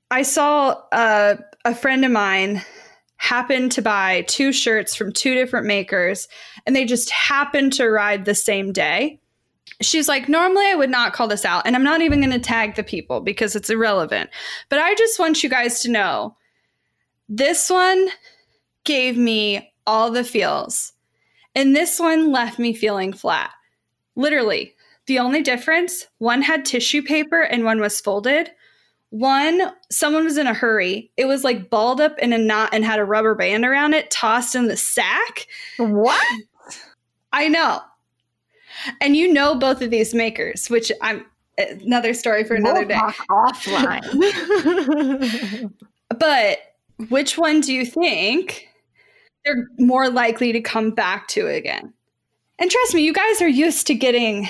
I 0.09 0.23
saw 0.23 0.81
a 0.91 1.75
friend 1.75 2.03
of 2.03 2.11
mine 2.11 2.61
happen 3.17 3.69
to 3.69 3.81
buy 3.81 4.23
two 4.27 4.51
shirts 4.51 4.95
from 4.95 5.13
two 5.13 5.35
different 5.35 5.67
makers, 5.67 6.27
and 6.65 6.75
they 6.75 6.85
just 6.85 7.09
happened 7.11 7.73
to 7.73 7.89
ride 7.89 8.25
the 8.25 8.35
same 8.35 8.73
day 8.73 9.21
she's 9.81 10.07
like, 10.07 10.29
normally 10.29 10.67
I 10.67 10.75
would 10.75 10.89
not 10.89 11.13
call 11.13 11.27
this 11.27 11.45
out, 11.45 11.65
and 11.65 11.75
I'm 11.75 11.83
not 11.83 12.01
even 12.01 12.19
going 12.19 12.31
to 12.31 12.39
tag 12.39 12.75
the 12.75 12.83
people 12.83 13.19
because 13.19 13.55
it's 13.55 13.69
irrelevant. 13.69 14.29
But 14.69 14.79
I 14.79 14.95
just 14.95 15.19
want 15.19 15.43
you 15.43 15.49
guys 15.49 15.81
to 15.81 15.91
know 15.91 16.35
this 17.27 17.69
one 17.69 18.09
gave 18.83 19.17
me 19.17 19.73
all 19.85 20.11
the 20.11 20.23
feels, 20.23 20.93
and 21.55 21.75
this 21.75 21.99
one 21.99 22.31
left 22.31 22.59
me 22.59 22.73
feeling 22.73 23.13
flat. 23.13 23.51
Literally, 24.15 24.75
the 25.07 25.19
only 25.19 25.41
difference 25.41 26.07
one 26.19 26.41
had 26.41 26.65
tissue 26.65 27.01
paper 27.01 27.41
and 27.41 27.63
one 27.65 27.79
was 27.79 27.99
folded. 27.99 28.51
One, 29.09 29.73
someone 29.89 30.23
was 30.23 30.37
in 30.37 30.47
a 30.47 30.53
hurry. 30.53 31.11
It 31.17 31.25
was 31.25 31.43
like 31.43 31.69
balled 31.69 31.99
up 31.99 32.17
in 32.19 32.31
a 32.31 32.37
knot 32.37 32.69
and 32.71 32.85
had 32.85 32.99
a 32.99 33.03
rubber 33.03 33.35
band 33.35 33.65
around 33.65 33.93
it, 33.93 34.09
tossed 34.09 34.55
in 34.55 34.67
the 34.67 34.77
sack. 34.77 35.47
What? 35.77 36.25
I 37.33 37.49
know. 37.49 37.81
And 39.01 39.17
you 39.17 39.31
know 39.31 39.55
both 39.55 39.81
of 39.81 39.89
these 39.89 40.13
makers, 40.13 40.69
which 40.69 40.91
I'm 41.01 41.25
eh, 41.57 41.75
another 41.81 42.13
story 42.13 42.45
for 42.45 42.55
another 42.55 42.85
we'll 42.85 42.89
day. 42.89 42.99
Offline. 43.29 44.01
but 46.17 46.59
which 47.09 47.37
one 47.37 47.59
do 47.59 47.73
you 47.73 47.85
think 47.85 48.69
they're 49.45 49.67
more 49.77 50.09
likely 50.09 50.51
to 50.51 50.61
come 50.61 50.91
back 50.91 51.27
to 51.29 51.47
it 51.47 51.57
again? 51.57 51.93
And 52.59 52.69
trust 52.69 52.93
me, 52.93 53.01
you 53.01 53.13
guys 53.13 53.41
are 53.41 53.47
used 53.47 53.87
to 53.87 53.95
getting 53.95 54.47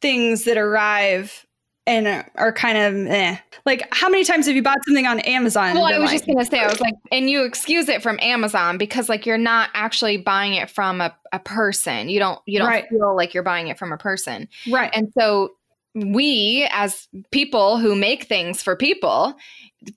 things 0.00 0.44
that 0.44 0.56
arrive 0.56 1.44
and 1.86 2.24
are 2.36 2.52
kind 2.52 2.78
of 2.78 3.10
eh. 3.10 3.36
Like, 3.66 3.86
how 3.90 4.08
many 4.08 4.24
times 4.24 4.46
have 4.46 4.56
you 4.56 4.62
bought 4.62 4.78
something 4.86 5.06
on 5.06 5.20
Amazon? 5.20 5.74
Well, 5.74 5.86
I 5.86 5.98
was 5.98 6.10
like, 6.10 6.20
just 6.20 6.26
gonna 6.26 6.44
say, 6.44 6.60
I 6.60 6.68
was 6.68 6.80
like, 6.80 6.94
and 7.12 7.28
you 7.28 7.44
excuse 7.44 7.88
it 7.88 8.02
from 8.02 8.18
Amazon 8.20 8.78
because 8.78 9.08
like 9.08 9.26
you're 9.26 9.36
not 9.36 9.70
actually 9.74 10.16
buying 10.16 10.54
it 10.54 10.70
from 10.70 11.00
a, 11.00 11.14
a 11.32 11.38
person. 11.38 12.08
You 12.08 12.20
don't 12.20 12.40
you 12.46 12.58
don't 12.58 12.68
right. 12.68 12.88
feel 12.88 13.14
like 13.14 13.34
you're 13.34 13.42
buying 13.42 13.68
it 13.68 13.78
from 13.78 13.92
a 13.92 13.98
person, 13.98 14.48
right? 14.70 14.90
And 14.94 15.12
so 15.18 15.52
we, 15.94 16.66
as 16.72 17.08
people 17.30 17.78
who 17.78 17.94
make 17.94 18.24
things 18.24 18.62
for 18.62 18.76
people, 18.76 19.34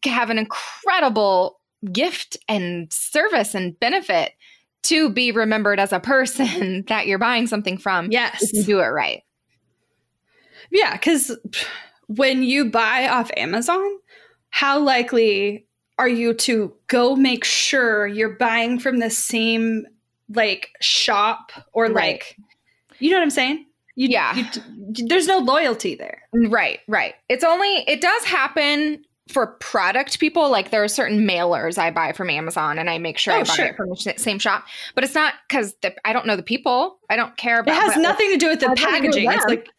have 0.04 0.30
an 0.30 0.38
incredible 0.38 1.57
gift 1.92 2.38
and 2.48 2.92
service 2.92 3.54
and 3.54 3.80
benefit 3.80 4.34
to 4.84 5.10
be 5.10 5.32
remembered 5.32 5.80
as 5.80 5.92
a 5.92 6.00
person 6.00 6.84
that 6.88 7.08
you're 7.08 7.18
buying 7.18 7.48
something 7.48 7.78
from. 7.78 8.12
Yes, 8.12 8.52
you 8.54 8.64
do 8.64 8.80
it 8.80 8.88
right. 8.88 9.24
Yeah, 10.72 10.94
because 10.94 11.38
when 12.08 12.44
you 12.44 12.70
buy 12.70 13.08
off 13.08 13.32
Amazon, 13.38 13.86
how 14.50 14.80
likely 14.80 15.68
are 16.00 16.08
you 16.08 16.34
to 16.34 16.74
go 16.88 17.16
make 17.16 17.44
sure 17.44 18.08
you're 18.08 18.36
buying 18.36 18.80
from 18.80 19.00
the 19.00 19.10
same 19.10 19.86
like 20.34 20.70
shop 20.82 21.52
or 21.74 21.86
right. 21.86 21.96
like, 21.96 22.38
you 23.00 23.12
know 23.12 23.18
what 23.18 23.24
I'm 23.24 23.30
saying? 23.30 23.66
You, 23.96 24.10
yeah. 24.10 24.36
You, 24.36 25.08
there's 25.08 25.28
no 25.28 25.40
loyalty 25.40 25.96
there. 25.96 26.22
Right, 26.34 26.80
right. 26.88 27.16
It's 27.30 27.44
only, 27.44 27.84
it 27.88 28.00
does 28.00 28.24
happen 28.26 29.04
for 29.30 29.48
product 29.48 30.20
people. 30.20 30.50
Like 30.50 30.72
there 30.72 30.84
are 30.84 30.88
certain 30.88 31.28
mailers 31.28 31.78
I 31.78 31.92
buy 31.92 32.14
from 32.14 32.30
Amazon 32.30 32.80
and 32.80 32.90
I 32.90 32.98
make 32.98 33.18
sure 33.18 33.34
oh, 33.34 33.38
I 33.38 33.44
buy 33.44 33.54
sure. 33.54 33.66
it 33.66 33.76
from 33.76 33.90
the 33.90 34.14
same 34.18 34.40
shop. 34.40 34.66
But 34.96 35.04
it's 35.04 35.16
not 35.16 35.34
because 35.48 35.76
I 36.06 36.14
don't 36.14 36.26
know 36.26 36.36
the 36.36 36.44
people. 36.44 37.00
I 37.10 37.16
don't 37.16 37.36
care 37.38 37.60
about 37.60 37.76
it. 37.76 37.82
has 37.82 37.98
nothing 37.98 38.32
to 38.32 38.38
do 38.38 38.50
with 38.50 38.60
the 38.60 38.74
packaging. 38.76 39.32
It's 39.32 39.46
like, 39.46 39.70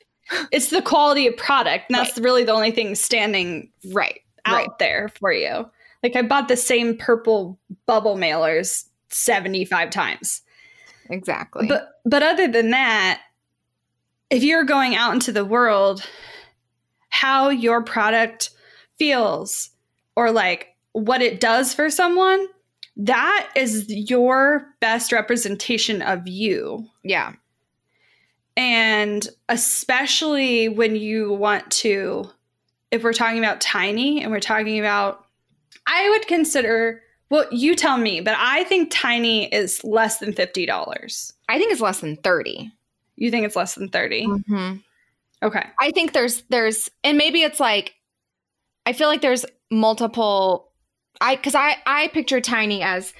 it's 0.52 0.70
the 0.70 0.82
quality 0.82 1.26
of 1.26 1.36
product. 1.36 1.86
And 1.88 1.98
that's 1.98 2.18
right. 2.18 2.24
really 2.24 2.44
the 2.44 2.52
only 2.52 2.70
thing 2.70 2.94
standing 2.94 3.70
right 3.92 4.20
out 4.44 4.54
right. 4.54 4.78
there 4.78 5.08
for 5.18 5.32
you. 5.32 5.68
Like 6.02 6.16
I 6.16 6.22
bought 6.22 6.48
the 6.48 6.56
same 6.56 6.96
purple 6.96 7.58
bubble 7.86 8.16
mailers 8.16 8.84
75 9.10 9.90
times. 9.90 10.42
Exactly. 11.10 11.66
But 11.66 12.00
but 12.04 12.22
other 12.22 12.48
than 12.48 12.70
that, 12.70 13.22
if 14.30 14.42
you're 14.44 14.64
going 14.64 14.94
out 14.94 15.14
into 15.14 15.32
the 15.32 15.44
world, 15.44 16.06
how 17.08 17.48
your 17.48 17.82
product 17.82 18.50
feels 18.98 19.70
or 20.16 20.30
like 20.30 20.74
what 20.92 21.22
it 21.22 21.40
does 21.40 21.72
for 21.74 21.90
someone, 21.90 22.46
that 22.96 23.48
is 23.54 23.86
your 23.88 24.66
best 24.80 25.12
representation 25.12 26.02
of 26.02 26.26
you. 26.26 26.86
Yeah. 27.04 27.34
And 28.56 29.26
especially 29.48 30.68
when 30.68 30.96
you 30.96 31.32
want 31.32 31.70
to, 31.70 32.28
if 32.90 33.04
we're 33.04 33.12
talking 33.12 33.38
about 33.38 33.60
tiny 33.60 34.20
and 34.22 34.32
we're 34.32 34.40
talking 34.40 34.80
about, 34.80 35.24
I 35.86 36.10
would 36.10 36.26
consider, 36.26 37.00
well, 37.30 37.46
you 37.52 37.76
tell 37.76 37.98
me, 37.98 38.20
but 38.20 38.34
I 38.36 38.64
think 38.64 38.90
tiny 38.90 39.46
is 39.46 39.84
less 39.84 40.18
than 40.18 40.32
$50. 40.32 41.32
I 41.48 41.58
think 41.58 41.70
it's 41.70 41.80
less 41.80 42.00
than 42.00 42.16
30. 42.16 42.72
You 43.14 43.30
think 43.30 43.46
it's 43.46 43.56
less 43.56 43.76
than 43.76 43.90
30? 43.90 44.26
Mm-hmm. 44.26 44.76
Okay. 45.40 45.66
I 45.78 45.92
think 45.92 46.12
there's, 46.12 46.42
there's, 46.48 46.90
and 47.04 47.16
maybe 47.16 47.42
it's 47.42 47.60
like, 47.60 47.94
I 48.88 48.94
feel 48.94 49.08
like 49.08 49.20
there's 49.20 49.44
multiple, 49.70 50.72
I, 51.20 51.36
cause 51.36 51.54
I, 51.54 51.76
I 51.84 52.08
picture 52.08 52.40
tiny 52.40 52.82
as 52.82 53.12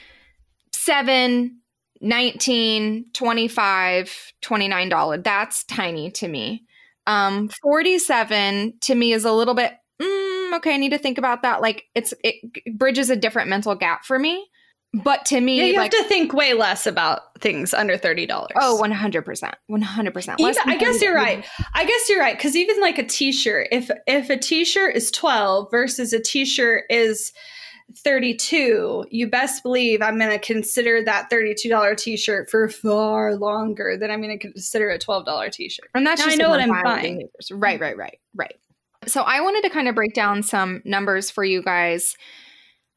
seven, 0.73 1.59
19 2.01 3.05
25 3.13 4.33
29 4.41 4.89
dollar. 4.89 5.19
That's 5.19 5.65
tiny 5.65 6.11
to 6.13 6.29
me. 6.29 6.65
Um 7.07 7.51
47 7.63 8.79
to 8.81 8.95
me 8.95 9.13
is 9.13 9.25
a 9.25 9.33
little 9.33 9.55
bit 9.55 9.73
mm, 10.01 10.57
okay 10.57 10.75
i 10.75 10.77
need 10.77 10.91
to 10.91 10.99
think 10.99 11.19
about 11.19 11.43
that. 11.43 11.61
Like 11.61 11.85
it's 11.95 12.15
it 12.23 12.37
bridges 12.79 13.11
a 13.11 13.17
different 13.17 13.49
mental 13.51 13.75
gap 13.75 14.05
for 14.05 14.19
me 14.19 14.47
but 14.95 15.25
to 15.27 15.41
me 15.41 15.59
yeah, 15.59 15.65
you 15.65 15.77
like, 15.77 15.93
have 15.93 16.03
to 16.03 16.09
think 16.09 16.33
way 16.33 16.55
less 16.55 16.87
about 16.87 17.39
things 17.41 17.75
under 17.75 17.99
$30 17.99 18.47
oh 18.57 18.81
100% 18.83 19.53
100% 19.71 20.41
even, 20.41 20.57
i 20.65 20.77
guess 20.77 21.03
you're 21.03 21.15
right. 21.15 21.45
I 21.75 21.85
guess 21.85 22.09
you're 22.09 22.21
right 22.21 22.37
because 22.37 22.57
even 22.57 22.81
like 22.81 22.99
a 22.99 23.05
t-shirt 23.05 23.69
if 23.71 23.91
if 24.07 24.31
a 24.31 24.37
t-shirt 24.37 24.97
is 24.97 25.11
12 25.11 25.71
versus 25.71 26.13
a 26.13 26.21
t-shirt 26.21 26.85
is 26.89 27.33
32, 27.97 29.07
you 29.11 29.29
best 29.29 29.63
believe 29.63 30.03
I'm 30.03 30.19
going 30.19 30.31
to 30.31 30.39
consider 30.39 31.03
that 31.05 31.31
$32 31.31 31.97
t-shirt 31.97 32.51
for 32.51 32.69
far 32.69 33.35
longer 33.37 33.97
than 33.97 34.11
I'm 34.11 34.21
going 34.21 34.39
to 34.39 34.53
consider 34.53 34.91
a 34.91 34.99
$12 34.99 35.51
t-shirt. 35.53 35.89
And 35.95 36.07
that's 36.07 36.21
now 36.21 36.27
just 36.27 36.39
I 36.39 36.43
know 36.43 36.51
what 36.51 36.61
I'm 36.61 36.83
buying. 36.83 37.29
Right, 37.51 37.81
right, 37.81 37.97
right, 37.97 38.19
right. 38.35 38.55
So 39.07 39.23
I 39.23 39.41
wanted 39.41 39.63
to 39.63 39.71
kind 39.71 39.89
of 39.89 39.95
break 39.95 40.13
down 40.13 40.43
some 40.43 40.83
numbers 40.85 41.31
for 41.31 41.45
you 41.45 41.63
guys 41.63 42.15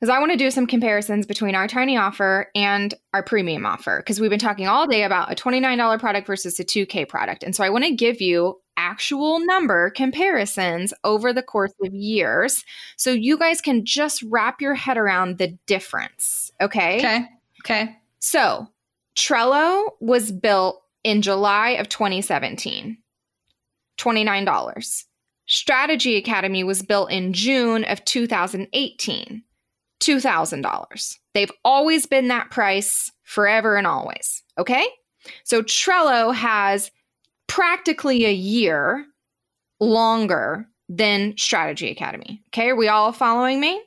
because 0.01 0.15
I 0.15 0.19
want 0.19 0.31
to 0.31 0.37
do 0.37 0.49
some 0.49 0.65
comparisons 0.65 1.27
between 1.27 1.53
our 1.53 1.67
tiny 1.67 1.95
offer 1.95 2.49
and 2.55 2.91
our 3.13 3.21
premium 3.21 3.67
offer 3.67 3.97
because 3.99 4.19
we've 4.19 4.31
been 4.31 4.39
talking 4.39 4.67
all 4.67 4.87
day 4.87 5.03
about 5.03 5.31
a 5.31 5.35
$29 5.35 5.99
product 5.99 6.25
versus 6.25 6.59
a 6.59 6.63
2K 6.63 7.07
product. 7.07 7.43
And 7.43 7.55
so 7.55 7.63
I 7.63 7.69
want 7.69 7.83
to 7.83 7.93
give 7.93 8.19
you 8.19 8.59
actual 8.77 9.39
number 9.45 9.91
comparisons 9.91 10.91
over 11.03 11.31
the 11.31 11.43
course 11.43 11.73
of 11.83 11.93
years 11.93 12.65
so 12.97 13.11
you 13.11 13.37
guys 13.37 13.61
can 13.61 13.85
just 13.85 14.23
wrap 14.23 14.59
your 14.59 14.73
head 14.73 14.97
around 14.97 15.37
the 15.37 15.55
difference. 15.67 16.49
Okay. 16.59 16.97
Okay. 16.97 17.29
Okay. 17.63 17.95
So 18.17 18.67
Trello 19.15 19.89
was 19.99 20.31
built 20.31 20.81
in 21.03 21.21
July 21.21 21.71
of 21.71 21.89
2017, 21.89 22.97
$29. 23.99 25.03
Strategy 25.45 26.15
Academy 26.15 26.63
was 26.63 26.81
built 26.81 27.11
in 27.11 27.33
June 27.33 27.83
of 27.83 28.03
2018, 28.05 29.43
$2,000. 30.01 31.17
They've 31.33 31.51
always 31.63 32.05
been 32.05 32.27
that 32.27 32.51
price 32.51 33.09
forever 33.23 33.77
and 33.77 33.87
always. 33.87 34.43
Okay. 34.57 34.85
So 35.43 35.61
Trello 35.61 36.33
has 36.33 36.91
practically 37.47 38.25
a 38.25 38.33
year 38.33 39.05
longer 39.79 40.67
than 40.89 41.37
Strategy 41.37 41.89
Academy. 41.89 42.41
Okay, 42.49 42.67
are 42.69 42.75
we 42.75 42.89
all 42.89 43.13
following 43.13 43.61
me? 43.61 43.81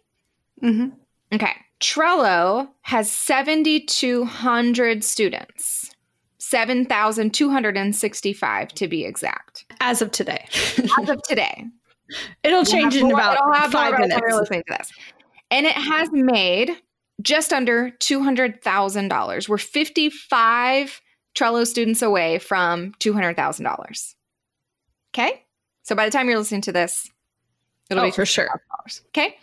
Mm-hmm. 0.63 0.89
Okay. 1.35 1.53
Trello 1.81 2.69
has 2.83 3.11
7,200 3.11 5.03
students, 5.05 5.91
7,265 6.39 8.69
to 8.75 8.89
be 8.89 9.05
exact. 9.05 9.65
As 9.81 10.01
of 10.01 10.11
today. 10.13 10.47
As 10.99 11.09
of 11.11 11.21
today. 11.23 11.65
It'll 12.45 12.65
change 12.65 12.95
in 12.97 13.05
More- 13.09 13.15
about 13.15 13.39
five 13.73 13.73
more 13.73 13.91
by 13.99 14.07
the 14.07 14.13
time 14.15 14.21
minutes. 14.21 14.37
listening 14.39 14.63
to 14.69 14.77
this. 14.79 14.91
And 15.51 15.67
it 15.67 15.73
has 15.77 16.09
made 16.13 16.71
just 17.23 17.53
under 17.53 17.91
$200,000. 17.91 19.49
We're 19.49 19.59
55 19.59 21.01
Trello 21.35 21.67
students 21.67 22.03
away 22.03 22.39
from 22.39 22.93
$200,000. 23.01 24.15
Okay? 25.13 25.43
So 25.83 25.95
by 25.95 26.05
the 26.07 26.11
time 26.11 26.29
you're 26.29 26.39
listening 26.39 26.63
to 26.63 26.73
this, 26.73 27.11
it'll 27.91 28.03
Oh, 28.03 28.07
be 28.07 28.11
for 28.11 28.27
sure. 28.27 28.49
Okay. 29.09 29.37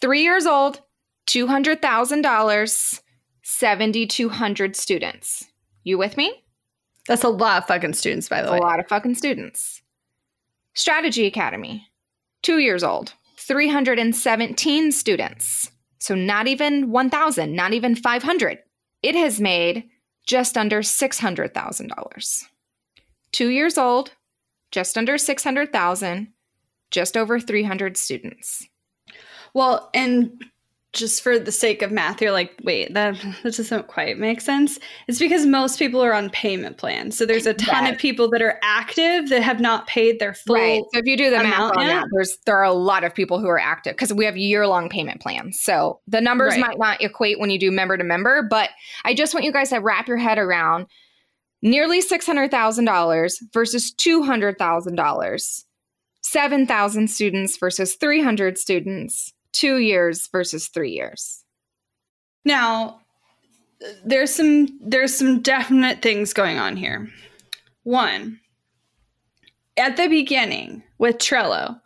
Three 0.00 0.22
years 0.22 0.46
old, 0.46 0.80
$200,000, 1.28 3.00
7,200 3.42 4.76
students. 4.76 5.48
You 5.84 5.98
with 5.98 6.16
me? 6.16 6.44
That's 7.08 7.24
a 7.24 7.28
lot 7.28 7.58
of 7.62 7.66
fucking 7.66 7.94
students, 7.94 8.28
by 8.28 8.42
the 8.42 8.52
way. 8.52 8.58
A 8.58 8.60
lot 8.60 8.78
of 8.78 8.86
fucking 8.88 9.16
students. 9.16 9.82
Strategy 10.74 11.26
Academy, 11.26 11.88
two 12.42 12.58
years 12.58 12.84
old, 12.84 13.12
317 13.38 14.92
students. 14.92 15.70
So 15.98 16.14
not 16.14 16.48
even 16.48 16.90
1,000, 16.90 17.54
not 17.54 17.72
even 17.72 17.94
500. 17.94 18.58
It 19.02 19.14
has 19.14 19.40
made 19.40 19.88
just 20.26 20.56
under 20.56 20.80
$600,000. 20.80 22.44
Two 23.32 23.48
years 23.48 23.78
old, 23.78 24.12
just 24.70 24.98
under 24.98 25.18
600,000, 25.18 26.28
just 26.90 27.16
over 27.16 27.40
300 27.40 27.96
students. 27.96 28.66
Well, 29.54 29.90
and 29.94 30.44
just 30.92 31.22
for 31.22 31.38
the 31.38 31.50
sake 31.52 31.80
of 31.80 31.90
math, 31.90 32.20
you're 32.20 32.32
like, 32.32 32.52
wait, 32.64 32.92
that, 32.92 33.14
that 33.42 33.54
doesn't 33.56 33.86
quite 33.86 34.18
make 34.18 34.42
sense. 34.42 34.78
It's 35.08 35.18
because 35.18 35.46
most 35.46 35.78
people 35.78 36.02
are 36.04 36.12
on 36.12 36.28
payment 36.30 36.76
plans. 36.76 37.16
So 37.16 37.24
there's 37.24 37.46
a 37.46 37.54
ton 37.54 37.84
Yes. 37.84 37.94
of 37.94 37.98
people 37.98 38.28
that 38.30 38.42
are 38.42 38.58
active 38.62 39.30
that 39.30 39.42
have 39.42 39.58
not 39.58 39.86
paid 39.86 40.18
their 40.20 40.34
full. 40.34 40.54
right. 40.54 40.82
So 40.92 40.98
if 40.98 41.06
you 41.06 41.16
do 41.16 41.30
the 41.30 41.42
math 41.42 41.72
on 41.76 41.86
that, 41.86 42.04
there's 42.12 42.36
there 42.44 42.56
are 42.58 42.64
a 42.64 42.72
lot 42.74 43.04
of 43.04 43.14
people 43.14 43.40
who 43.40 43.48
are 43.48 43.58
active 43.58 43.94
because 43.94 44.12
we 44.12 44.26
have 44.26 44.36
year 44.36 44.66
long 44.66 44.90
payment 44.90 45.22
plans. 45.22 45.58
So 45.60 46.00
the 46.08 46.20
numbers 46.20 46.52
Right. 46.52 46.60
might 46.60 46.78
not 46.78 47.00
equate 47.00 47.40
when 47.40 47.48
you 47.48 47.58
do 47.58 47.70
member 47.70 47.96
to 47.96 48.04
member, 48.04 48.42
but 48.50 48.68
I 49.04 49.14
just 49.14 49.32
want 49.32 49.44
you 49.46 49.52
guys 49.52 49.70
to 49.70 49.78
wrap 49.78 50.08
your 50.08 50.18
head 50.18 50.36
around 50.38 50.86
nearly 51.62 52.02
six 52.02 52.26
hundred 52.26 52.50
thousand 52.50 52.84
dollars 52.84 53.38
versus 53.54 53.92
two 53.92 54.22
hundred 54.24 54.58
thousand 54.58 54.96
dollars, 54.96 55.64
seven 56.22 56.66
thousand 56.66 57.08
students 57.08 57.56
versus 57.56 57.94
three 57.94 58.22
hundred 58.22 58.58
students, 58.58 59.32
two 59.52 59.78
years 59.78 60.28
versus 60.28 60.68
three 60.68 60.90
years. 60.90 61.44
Now, 62.44 63.00
there's 64.04 64.34
some 64.34 64.78
there's 64.80 65.16
some 65.16 65.40
definite 65.40 66.02
things 66.02 66.32
going 66.32 66.58
on 66.58 66.76
here. 66.76 67.08
One, 67.84 68.40
at 69.76 69.96
the 69.96 70.08
beginning 70.08 70.82
with 70.98 71.18
Trello, 71.18 71.80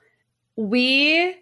we 0.57 1.37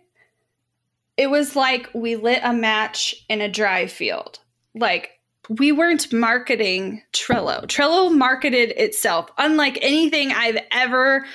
it 1.17 1.31
was 1.31 1.55
like 1.57 1.89
we 1.95 2.17
lit 2.17 2.41
a 2.43 2.53
match 2.53 3.15
in 3.29 3.41
a 3.41 3.49
dry 3.49 3.87
field. 3.87 4.41
Like 4.75 5.11
we 5.49 5.73
weren't 5.73 6.13
marketing 6.13 7.03
Trello. 7.13 7.65
Trello 7.67 8.15
marketed 8.15 8.71
itself 8.71 9.31
unlike 9.39 9.79
anything 9.83 10.33
I've 10.33 10.59
ever 10.71 11.27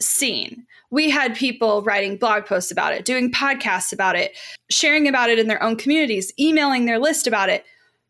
seen. 0.00 0.66
We 0.94 1.10
had 1.10 1.34
people 1.34 1.82
writing 1.82 2.16
blog 2.16 2.46
posts 2.46 2.70
about 2.70 2.92
it, 2.92 3.04
doing 3.04 3.32
podcasts 3.32 3.92
about 3.92 4.14
it, 4.14 4.36
sharing 4.70 5.08
about 5.08 5.28
it 5.28 5.40
in 5.40 5.48
their 5.48 5.60
own 5.60 5.74
communities, 5.74 6.32
emailing 6.38 6.86
their 6.86 7.00
list 7.00 7.26
about 7.26 7.48
it 7.48 7.64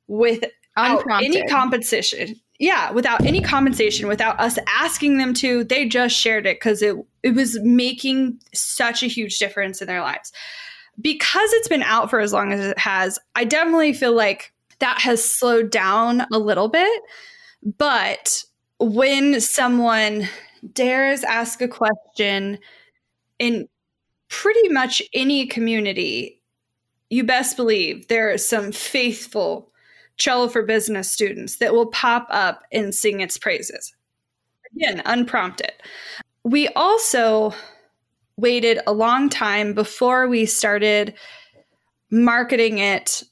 without 0.07 0.51
Unprompted. 0.77 1.35
any 1.35 1.49
compensation. 1.49 2.38
Yeah, 2.59 2.90
without 2.90 3.25
any 3.25 3.40
compensation, 3.40 4.07
without 4.07 4.38
us 4.38 4.59
asking 4.68 5.16
them 5.16 5.33
to, 5.33 5.64
they 5.64 5.88
just 5.88 6.14
shared 6.14 6.47
it 6.47 6.57
because 6.57 6.83
it 6.83 6.94
it 7.23 7.35
was 7.35 7.59
making 7.62 8.38
such 8.53 9.03
a 9.03 9.07
huge 9.07 9.38
difference 9.38 9.81
in 9.81 9.88
their 9.88 10.03
lives. 10.03 10.31
Because 11.01 11.51
it's 11.55 11.68
been 11.68 11.83
out 11.83 12.11
for 12.11 12.20
as 12.20 12.35
long 12.35 12.53
as 12.53 12.61
it 12.61 12.79
has, 12.79 13.18
I 13.35 13.44
definitely 13.44 13.94
feel 13.94 14.14
like 14.14 14.53
that 14.81 15.01
has 15.01 15.25
slowed 15.25 15.70
down 15.70 16.27
a 16.31 16.38
little 16.38 16.68
bit. 16.68 17.03
But 17.79 18.44
when 18.79 19.40
someone 19.40 20.29
dares 20.72 21.24
ask 21.24 21.61
a 21.61 21.68
question 21.68 22.59
in 23.38 23.68
pretty 24.29 24.68
much 24.68 25.03
any 25.12 25.46
community, 25.46 26.40
you 27.11 27.24
best 27.24 27.57
believe 27.57 28.09
there 28.09 28.33
are 28.33 28.38
some 28.38 28.72
faithful 28.72 29.70
Trello 30.18 30.50
for 30.50 30.62
Business 30.62 31.11
students 31.11 31.57
that 31.57 31.74
will 31.74 31.87
pop 31.87 32.27
up 32.31 32.62
and 32.72 32.94
sing 32.94 33.20
its 33.20 33.37
praises. 33.37 33.94
Again, 34.74 35.03
unprompted. 35.05 35.72
We 36.44 36.68
also 36.68 37.55
waited 38.37 38.81
a 38.87 38.92
long 38.92 39.29
time 39.29 39.74
before 39.74 40.29
we 40.29 40.46
started 40.46 41.14
marketing 42.11 42.79
it 42.79 43.22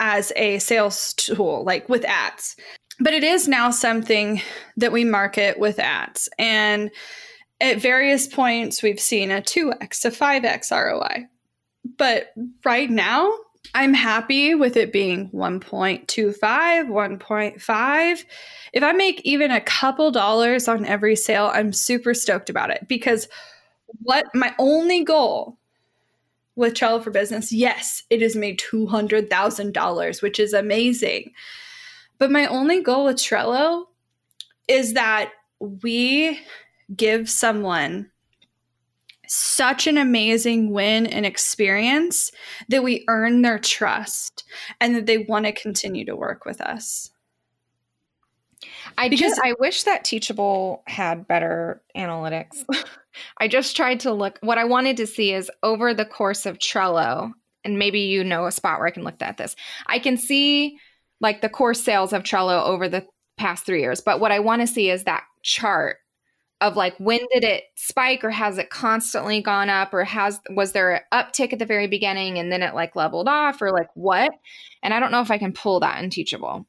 as 0.00 0.32
a 0.36 0.58
sales 0.58 1.14
tool, 1.14 1.64
like 1.64 1.88
with 1.88 2.04
ads. 2.04 2.56
But 3.00 3.14
it 3.14 3.22
is 3.22 3.46
now 3.46 3.70
something 3.70 4.42
that 4.76 4.92
we 4.92 5.04
market 5.04 5.58
with 5.58 5.78
ads. 5.78 6.28
And 6.38 6.90
at 7.60 7.80
various 7.80 8.26
points, 8.26 8.82
we've 8.82 9.00
seen 9.00 9.30
a 9.30 9.40
2x, 9.40 10.04
a 10.04 10.10
5x 10.10 10.70
ROI. 10.70 11.26
But 11.96 12.32
right 12.64 12.90
now, 12.90 13.32
I'm 13.74 13.94
happy 13.94 14.54
with 14.54 14.76
it 14.76 14.92
being 14.92 15.30
1.25, 15.30 16.38
1.5. 16.38 18.24
If 18.72 18.82
I 18.82 18.92
make 18.92 19.20
even 19.22 19.50
a 19.50 19.60
couple 19.60 20.10
dollars 20.10 20.68
on 20.68 20.84
every 20.84 21.16
sale, 21.16 21.50
I'm 21.52 21.72
super 21.72 22.14
stoked 22.14 22.50
about 22.50 22.70
it 22.70 22.86
because 22.88 23.28
what 24.02 24.26
my 24.34 24.54
only 24.58 25.04
goal 25.04 25.58
with 26.56 26.74
Trello 26.74 27.02
for 27.02 27.10
Business, 27.10 27.52
yes, 27.52 28.02
it 28.10 28.20
has 28.20 28.34
made 28.34 28.58
$200,000, 28.58 30.22
which 30.22 30.40
is 30.40 30.52
amazing. 30.52 31.32
But 32.18 32.30
my 32.30 32.46
only 32.46 32.82
goal 32.82 33.04
with 33.04 33.16
Trello 33.16 33.84
is 34.66 34.94
that 34.94 35.32
we 35.60 36.38
give 36.94 37.28
someone 37.30 38.10
such 39.26 39.86
an 39.86 39.98
amazing 39.98 40.70
win 40.72 41.06
and 41.06 41.26
experience 41.26 42.32
that 42.70 42.82
we 42.82 43.04
earn 43.08 43.42
their 43.42 43.58
trust 43.58 44.44
and 44.80 44.96
that 44.96 45.06
they 45.06 45.18
want 45.18 45.44
to 45.44 45.52
continue 45.52 46.04
to 46.06 46.16
work 46.16 46.44
with 46.46 46.60
us. 46.60 47.10
I 48.96 49.08
Because- 49.08 49.20
just 49.36 49.40
I 49.44 49.54
wish 49.60 49.82
that 49.84 50.04
Teachable 50.04 50.82
had 50.86 51.28
better 51.28 51.82
analytics. 51.96 52.64
I 53.38 53.48
just 53.48 53.76
tried 53.76 54.00
to 54.00 54.12
look 54.12 54.38
what 54.40 54.58
I 54.58 54.64
wanted 54.64 54.96
to 54.96 55.06
see 55.06 55.32
is 55.32 55.50
over 55.62 55.92
the 55.92 56.04
course 56.06 56.46
of 56.46 56.58
Trello, 56.58 57.32
and 57.64 57.78
maybe 57.78 58.00
you 58.00 58.24
know 58.24 58.46
a 58.46 58.52
spot 58.52 58.78
where 58.78 58.88
I 58.88 58.92
can 58.92 59.04
look 59.04 59.20
at 59.20 59.36
this. 59.36 59.56
I 59.86 59.98
can 59.98 60.16
see 60.16 60.78
like 61.20 61.40
the 61.40 61.48
course 61.48 61.82
sales 61.82 62.12
of 62.12 62.22
Trello 62.22 62.64
over 62.64 62.88
the 62.88 63.06
past 63.36 63.64
three 63.64 63.80
years, 63.80 64.00
but 64.00 64.20
what 64.20 64.32
I 64.32 64.40
want 64.40 64.62
to 64.62 64.66
see 64.66 64.90
is 64.90 65.04
that 65.04 65.24
chart 65.42 65.98
of 66.60 66.76
like 66.76 66.96
when 66.98 67.20
did 67.32 67.44
it 67.44 67.64
spike 67.76 68.24
or 68.24 68.30
has 68.30 68.58
it 68.58 68.70
constantly 68.70 69.40
gone 69.40 69.70
up 69.70 69.94
or 69.94 70.04
has 70.04 70.40
was 70.50 70.72
there 70.72 70.94
an 70.94 71.02
uptick 71.12 71.52
at 71.52 71.58
the 71.58 71.66
very 71.66 71.86
beginning 71.86 72.38
and 72.38 72.50
then 72.50 72.62
it 72.62 72.74
like 72.74 72.96
leveled 72.96 73.28
off 73.28 73.62
or 73.62 73.70
like 73.70 73.88
what? 73.94 74.32
And 74.82 74.92
I 74.92 75.00
don't 75.00 75.12
know 75.12 75.20
if 75.20 75.30
I 75.30 75.38
can 75.38 75.52
pull 75.52 75.80
that 75.80 76.02
in 76.02 76.10
Teachable. 76.10 76.66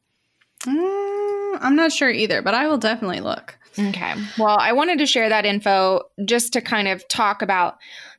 Mm, 0.65 1.57
I'm 1.61 1.75
not 1.75 1.91
sure 1.91 2.09
either, 2.09 2.41
but 2.41 2.53
I 2.53 2.67
will 2.67 2.77
definitely 2.77 3.21
look. 3.21 3.57
Okay. 3.77 4.13
Well, 4.37 4.57
I 4.59 4.73
wanted 4.73 4.99
to 4.99 5.05
share 5.05 5.29
that 5.29 5.45
info 5.45 6.03
just 6.25 6.53
to 6.53 6.61
kind 6.61 6.87
of 6.87 7.07
talk 7.07 7.41
about 7.41 7.77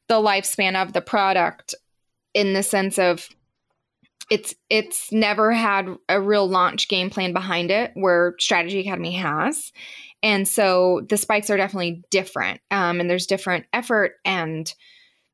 the 0.08 0.14
lifespan 0.14 0.80
of 0.80 0.92
the 0.92 1.00
product 1.00 1.74
in 2.34 2.52
the 2.52 2.62
sense 2.62 2.98
of 2.98 3.28
it's 4.30 4.54
it's 4.70 5.12
never 5.12 5.52
had 5.52 5.88
a 6.08 6.20
real 6.20 6.48
launch 6.48 6.88
game 6.88 7.10
plan 7.10 7.32
behind 7.32 7.70
it 7.70 7.90
where 7.94 8.34
Strategy 8.38 8.80
Academy 8.80 9.12
has. 9.12 9.72
And 10.22 10.46
so 10.46 11.02
the 11.08 11.16
spikes 11.16 11.50
are 11.50 11.56
definitely 11.56 12.02
different. 12.10 12.60
Um, 12.70 13.00
and 13.00 13.10
there's 13.10 13.26
different 13.26 13.66
effort 13.72 14.12
and 14.24 14.72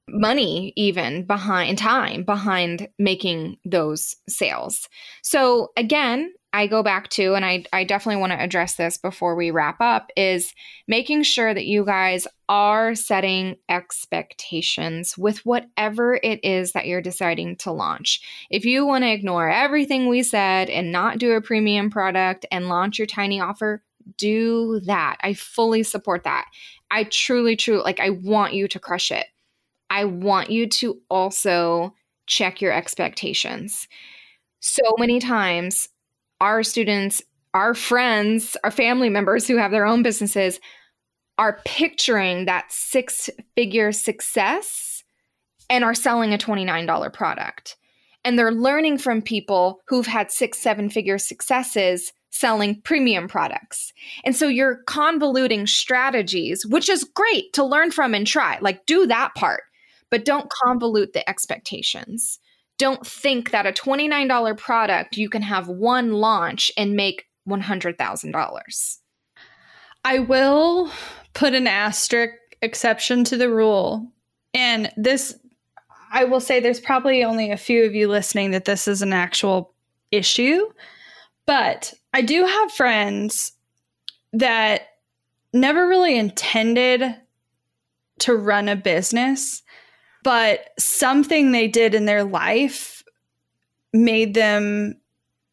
money 0.09 0.73
even 0.77 1.27
behind 1.27 1.79
time 1.79 2.23
behind 2.23 2.89
making 2.99 3.57
those 3.65 4.15
sales. 4.29 4.89
So 5.23 5.73
again, 5.77 6.33
I 6.57 6.67
go 6.67 6.83
back 6.83 7.11
to, 7.11 7.35
and 7.35 7.45
I, 7.45 7.67
I 7.71 7.85
definitely 7.85 8.19
want 8.19 8.33
to 8.33 8.43
address 8.43 8.77
this 8.77 8.97
before 8.97 9.37
we 9.37 9.51
wrap 9.51 9.79
up, 9.79 10.11
is 10.17 10.55
making 10.89 11.23
sure 11.25 11.53
that 11.53 11.67
you 11.67 11.85
guys 11.85 12.27
are 12.49 12.95
setting 12.95 13.57
expectations 13.69 15.19
with 15.19 15.45
whatever 15.45 16.19
it 16.23 16.43
is 16.43 16.73
that 16.73 16.87
you're 16.87 17.03
deciding 17.03 17.57
to 17.57 17.73
launch. 17.73 18.23
If 18.49 18.65
you 18.65 18.87
want 18.87 19.05
to 19.05 19.13
ignore 19.13 19.51
everything 19.51 20.09
we 20.09 20.23
said 20.23 20.71
and 20.71 20.91
not 20.91 21.19
do 21.19 21.33
a 21.33 21.43
premium 21.43 21.91
product 21.91 22.47
and 22.51 22.71
launch 22.71 22.99
your 22.99 23.07
tiny 23.07 23.39
offer, 23.39 23.83
do 24.17 24.81
that. 24.87 25.19
I 25.21 25.35
fully 25.35 25.83
support 25.83 26.25
that. 26.25 26.47
I 26.91 27.05
truly, 27.05 27.57
truly 27.57 27.83
like, 27.83 28.01
I 28.01 28.09
want 28.09 28.55
you 28.55 28.67
to 28.69 28.81
crush 28.81 29.11
it. 29.11 29.27
I 29.91 30.07
want 30.07 30.49
you 30.49 30.69
to 30.69 31.03
also 31.11 31.95
check 32.27 32.63
your 32.63 32.73
expectations. 32.73 33.89
So 34.61 34.83
many 34.97 35.21
times, 35.21 35.91
our 36.41 36.63
students, 36.63 37.23
our 37.55 37.75
friends, 37.75 38.57
our 38.65 38.71
family 38.71 39.09
members 39.09 39.47
who 39.47 39.57
have 39.57 39.71
their 39.71 39.87
own 39.87 40.03
businesses 40.03 40.61
are 41.39 41.61
picturing 41.65 42.47
that 42.47 42.71
six 42.71 43.29
figure 43.55 43.93
success 43.93 45.05
and 45.69 45.85
are 45.85 45.95
selling 45.95 46.33
a 46.33 46.39
$29 46.39 47.13
product. 47.13 47.77
And 48.25 48.39
they're 48.39 48.53
learning 48.53 48.99
from 48.99 49.23
people 49.23 49.81
who've 49.87 50.07
had 50.07 50.31
six, 50.31 50.59
seven 50.59 50.91
figure 50.91 51.19
successes 51.19 52.13
selling 52.31 52.81
premium 52.83 53.29
products. 53.29 53.93
And 54.25 54.35
so 54.37 54.49
you're 54.49 54.83
convoluting 54.87 55.69
strategies, 55.69 56.67
which 56.67 56.89
is 56.89 57.05
great 57.05 57.53
to 57.55 57.65
learn 57.65 57.91
from 57.91 58.15
and 58.15 58.27
try. 58.27 58.59
Like, 58.61 58.85
do 58.87 59.07
that 59.07 59.35
part, 59.35 59.63
but 60.11 60.25
don't 60.25 60.51
convolute 60.65 61.13
the 61.13 61.29
expectations. 61.29 62.39
Don't 62.79 63.07
think 63.07 63.51
that 63.51 63.67
a 63.67 63.73
$29 63.73 64.59
product 64.59 65.17
you 65.17 65.29
can 65.29 65.43
have 65.43 65.69
one 65.69 66.13
launch 66.13 66.71
and 66.77 66.95
make 66.95 67.27
$100,000. 67.49 68.97
I 70.05 70.19
will 70.19 70.91
put 71.35 71.55
an 71.55 71.67
asterisk 71.67 72.35
exception 72.63 73.25
to 73.25 73.37
the 73.37 73.51
rule. 73.51 74.11
And 74.55 74.91
this, 74.97 75.39
I 76.13 76.25
will 76.25 76.41
say, 76.41 76.61
there's 76.61 76.81
probably 76.81 77.25
only 77.25 77.51
a 77.51 77.57
few 77.57 77.85
of 77.85 77.95
you 77.95 78.09
listening 78.09 78.51
that 78.53 78.65
this 78.65 78.89
is 78.89 79.03
an 79.03 79.13
actual 79.13 79.75
issue. 80.11 80.67
But 81.47 81.95
I 82.13 82.23
do 82.23 82.45
have 82.45 82.73
friends 82.73 83.53
that 84.33 84.83
never 85.53 85.89
really 85.89 86.19
intended 86.19 87.17
to 88.21 88.35
run 88.35 88.69
a 88.69 88.77
business, 88.77 89.63
but 90.27 90.71
something 90.77 91.53
they 91.53 91.69
did 91.69 91.95
in 91.95 92.05
their 92.05 92.25
life 92.25 93.05
made 93.93 94.35
them 94.35 95.01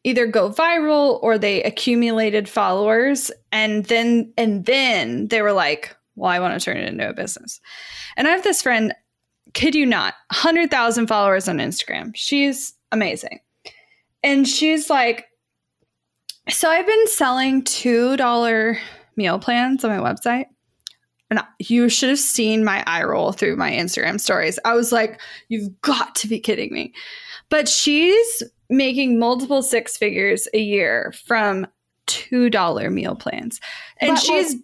either 0.02 0.26
go 0.26 0.50
viral 0.50 1.22
or 1.22 1.38
they 1.38 1.62
accumulated 1.62 2.48
followers. 2.48 3.30
And 3.52 3.84
then 3.84 4.32
and 4.36 4.64
then 4.64 5.28
they 5.28 5.42
were 5.42 5.52
like 5.52 5.96
well 6.16 6.28
i 6.28 6.40
want 6.40 6.58
to 6.58 6.64
turn 6.64 6.76
it 6.76 6.88
into 6.88 7.08
a 7.08 7.14
business. 7.14 7.60
And 8.16 8.26
i 8.26 8.32
have 8.32 8.42
this 8.42 8.62
friend 8.62 8.92
kid 9.52 9.76
you 9.76 9.86
not 9.86 10.14
100000 10.32 11.06
followers 11.06 11.48
on 11.48 11.58
instagram. 11.58 12.10
She's 12.16 12.74
amazing. 12.90 13.38
And 14.24 14.48
she's 14.48 14.90
like 14.90 15.26
so 16.48 16.68
i've 16.68 16.86
been 16.86 17.06
selling 17.06 17.62
$2 17.62 18.78
meal 19.14 19.38
plans 19.38 19.84
on 19.84 19.96
my 19.96 20.12
website 20.12 20.46
and 21.38 21.46
you 21.58 21.88
should 21.88 22.08
have 22.08 22.18
seen 22.18 22.64
my 22.64 22.82
eye 22.86 23.02
roll 23.02 23.32
through 23.32 23.56
my 23.56 23.70
instagram 23.70 24.20
stories 24.20 24.58
i 24.64 24.74
was 24.74 24.92
like 24.92 25.20
you've 25.48 25.80
got 25.82 26.14
to 26.14 26.28
be 26.28 26.38
kidding 26.38 26.72
me 26.72 26.92
but 27.48 27.68
she's 27.68 28.42
making 28.70 29.18
multiple 29.18 29.62
six 29.62 29.96
figures 29.96 30.48
a 30.54 30.58
year 30.58 31.12
from 31.26 31.66
$2 32.06 32.92
meal 32.92 33.14
plans. 33.14 33.60
And 34.00 34.10
but, 34.10 34.20
she's 34.20 34.56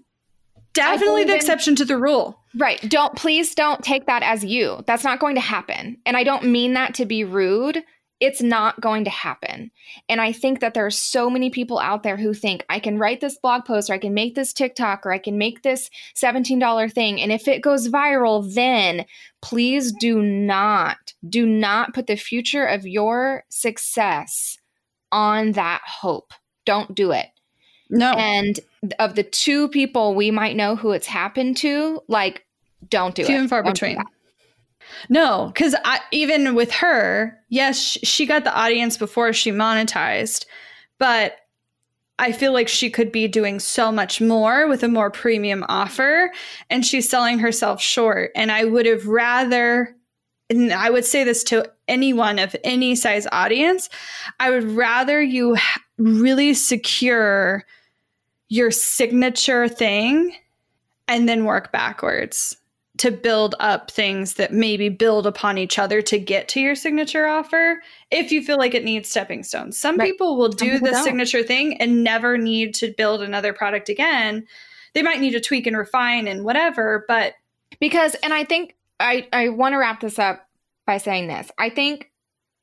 definitely 0.73 1.25
the 1.25 1.35
exception 1.35 1.77
to 1.77 1.85
the 1.85 1.97
rule. 1.97 2.41
Right. 2.57 2.81
Don't 2.89 3.15
please 3.17 3.55
don't 3.55 3.83
take 3.83 4.07
that 4.07 4.23
as 4.23 4.45
you. 4.45 4.83
That's 4.87 5.05
not 5.05 5.21
going 5.21 5.35
to 5.37 5.41
happen. 5.41 5.97
And 6.05 6.17
I 6.17 6.25
don't 6.25 6.45
mean 6.45 6.75
that 6.75 6.95
to 6.95 7.07
be 7.07 7.25
rude 7.25 7.83
it's 8.21 8.43
not 8.43 8.81
going 8.81 9.05
to 9.05 9.11
happen. 9.11 9.71
And 10.09 10.21
I 10.21 10.33
think 10.33 10.61
that 10.61 10.75
there 10.75 10.85
are 10.85 10.91
so 10.91 11.31
many 11.31 11.49
people 11.49 11.79
out 11.79 12.03
there 12.03 12.19
who 12.19 12.35
think 12.35 12.65
I 12.69 12.79
can 12.79 12.99
write 12.99 13.21
this 13.21 13.39
blog 13.39 13.65
post 13.65 13.89
or 13.89 13.95
I 13.95 13.99
can 13.99 14.13
make 14.13 14.35
this 14.35 14.53
TikTok 14.53 15.07
or 15.07 15.13
I 15.13 15.19
can 15.19 15.39
make 15.39 15.63
this 15.63 15.91
$17 16.15 16.93
thing. 16.93 17.21
And 17.21 17.33
if 17.33 17.49
it 17.49 17.63
goes 17.63 17.89
viral, 17.89 18.55
then 18.55 19.07
please 19.41 19.93
do 19.93 20.21
not, 20.21 21.15
do 21.27 21.47
not 21.47 21.95
put 21.95 22.07
the 22.07 22.17
future 22.17 22.67
of 22.67 22.87
your 22.87 23.45
success 23.49 24.59
on 25.11 25.53
that 25.53 25.81
hope. 25.85 26.35
Don't 26.67 26.95
do 26.95 27.13
it. 27.13 27.29
No. 27.89 28.13
And 28.13 28.61
of 28.99 29.15
the 29.15 29.25
two 29.25 29.69
people 29.69 30.15
we 30.15 30.31
might 30.31 30.57
know 30.57 30.77
who 30.77 30.93
it's 30.93 31.07
happened 31.07 31.57
to, 31.59 32.03
like, 32.07 32.45
don't 32.89 33.15
do 33.15 33.25
Few 33.25 33.35
it. 33.35 33.37
Few 33.37 33.41
and 33.41 33.51
far 33.51 33.63
don't 33.63 33.73
between. 33.73 33.99
No, 35.09 35.51
because 35.55 35.75
even 36.13 36.55
with 36.55 36.71
her, 36.73 37.39
yes, 37.49 37.77
she 37.79 38.27
got 38.27 38.45
the 38.45 38.55
audience 38.55 38.97
before 38.97 39.33
she 39.33 39.51
monetized, 39.51 40.47
but 40.99 41.37
I 42.19 42.33
feel 42.33 42.53
like 42.53 42.69
she 42.69 42.91
could 42.91 43.11
be 43.11 43.29
doing 43.29 43.61
so 43.61 43.91
much 43.91 44.21
more 44.21 44.69
with 44.69 44.83
a 44.83 44.89
more 44.89 45.11
premium 45.11 45.65
offer, 45.69 46.31
and 46.69 46.85
she's 46.85 47.09
selling 47.09 47.39
herself 47.39 47.81
short. 47.81 48.31
And 48.37 48.53
I 48.53 48.65
would 48.65 48.85
have 48.85 49.07
rather, 49.07 49.97
and 50.51 50.71
I 50.71 50.91
would 50.91 51.07
say 51.07 51.25
this 51.25 51.43
to 51.45 51.71
anyone 51.89 52.39
of 52.39 52.55
any 52.63 52.95
size 52.95 53.27
audience, 53.33 53.89
I 54.39 54.51
would 54.51 54.65
rather 54.65 55.23
you 55.23 55.57
really 55.97 56.53
secure 56.53 57.65
your 58.49 58.71
signature 58.71 59.67
thing 59.67 60.35
and 61.09 61.29
then 61.29 61.47
work 61.47 61.73
backwards 61.73 62.57
to 63.01 63.11
build 63.11 63.55
up 63.61 63.91
things 63.91 64.35
that 64.35 64.53
maybe 64.53 64.91
build 64.91 65.27
upon 65.27 65.57
each 65.57 65.79
other 65.79 66.03
to 66.03 66.19
get 66.19 66.49
to 66.49 66.61
your 66.61 66.75
signature 66.75 67.27
offer 67.27 67.81
if 68.11 68.31
you 68.31 68.43
feel 68.43 68.59
like 68.59 68.75
it 68.75 68.85
needs 68.85 69.09
stepping 69.09 69.43
stones. 69.43 69.79
Some 69.79 69.97
right. 69.97 70.11
people 70.11 70.37
will 70.37 70.51
do 70.51 70.73
people 70.73 70.87
the 70.87 70.93
don't. 70.93 71.05
signature 71.05 71.43
thing 71.43 71.81
and 71.81 72.05
never 72.05 72.37
need 72.37 72.75
to 72.75 72.93
build 72.93 73.23
another 73.23 73.55
product 73.55 73.89
again. 73.89 74.47
They 74.93 75.01
might 75.01 75.19
need 75.19 75.31
to 75.31 75.41
tweak 75.41 75.67
and 75.67 75.79
refine 75.79 76.29
and 76.29 76.45
whatever, 76.45 77.07
but 77.09 77.33
because 77.81 78.17
and 78.17 78.35
I 78.35 78.45
think 78.45 78.77
I 78.99 79.27
I 79.33 79.49
want 79.49 79.73
to 79.73 79.79
wrap 79.79 80.03
this 80.03 80.19
up 80.19 80.47
by 80.87 80.99
saying 80.99 81.29
this. 81.29 81.51
I 81.59 81.71
think 81.71 82.11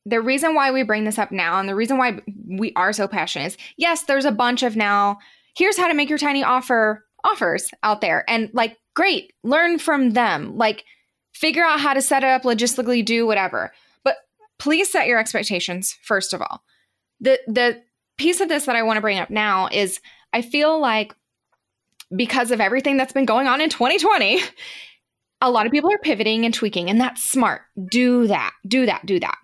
the 0.06 0.22
reason 0.22 0.54
why 0.54 0.70
we 0.70 0.84
bring 0.84 1.06
this 1.06 1.18
up 1.18 1.32
now 1.32 1.60
and 1.60 1.68
the 1.68 1.74
reason 1.74 1.98
why 1.98 2.20
we 2.48 2.74
are 2.76 2.94
so 2.94 3.08
passionate 3.08 3.48
is 3.48 3.58
yes, 3.76 4.04
there's 4.04 4.26
a 4.26 4.32
bunch 4.32 4.62
of 4.62 4.76
now 4.76 5.18
here's 5.56 5.78
how 5.78 5.88
to 5.88 5.96
make 5.96 6.10
your 6.10 6.20
tiny 6.20 6.44
offer 6.44 7.04
offers 7.24 7.72
out 7.82 8.02
there 8.02 8.24
and 8.30 8.52
like 8.54 8.78
great, 8.98 9.32
learn 9.44 9.78
from 9.78 10.14
them. 10.14 10.58
Like, 10.58 10.84
figure 11.32 11.64
out 11.64 11.80
how 11.80 11.94
to 11.94 12.02
set 12.02 12.24
it 12.24 12.30
up 12.30 12.42
logistically, 12.42 13.06
do 13.06 13.28
whatever. 13.28 13.72
But 14.04 14.16
please 14.58 14.92
set 14.92 15.06
your 15.06 15.20
expectations, 15.20 15.96
first 16.02 16.34
of 16.34 16.42
all. 16.42 16.64
The, 17.20 17.40
the 17.48 17.84
piece 18.18 18.42
of 18.42 18.50
this 18.50 18.66
that 18.66 18.76
I 18.76 18.82
want 18.82 18.98
to 18.98 19.02
bring 19.02 19.20
up 19.20 19.30
now 19.30 19.70
is 19.72 20.00
I 20.34 20.42
feel 20.42 20.80
like 20.80 21.14
because 22.16 22.50
of 22.50 22.60
everything 22.60 22.98
that's 22.98 23.14
been 23.14 23.26
going 23.26 23.46
on 23.46 23.62
in 23.62 23.70
2020, 23.70 24.42
a 25.42 25.52
lot 25.52 25.68
of 25.68 25.72
people 25.72 25.92
are 25.92 26.00
pivoting 26.00 26.44
and 26.44 26.54
tweaking, 26.54 26.90
and 26.90 27.00
that's 27.00 27.24
smart. 27.24 27.62
Do 27.92 28.26
that, 28.26 28.54
do 28.68 28.88
that, 28.88 29.06
do 29.06 29.20
that. 29.20 29.38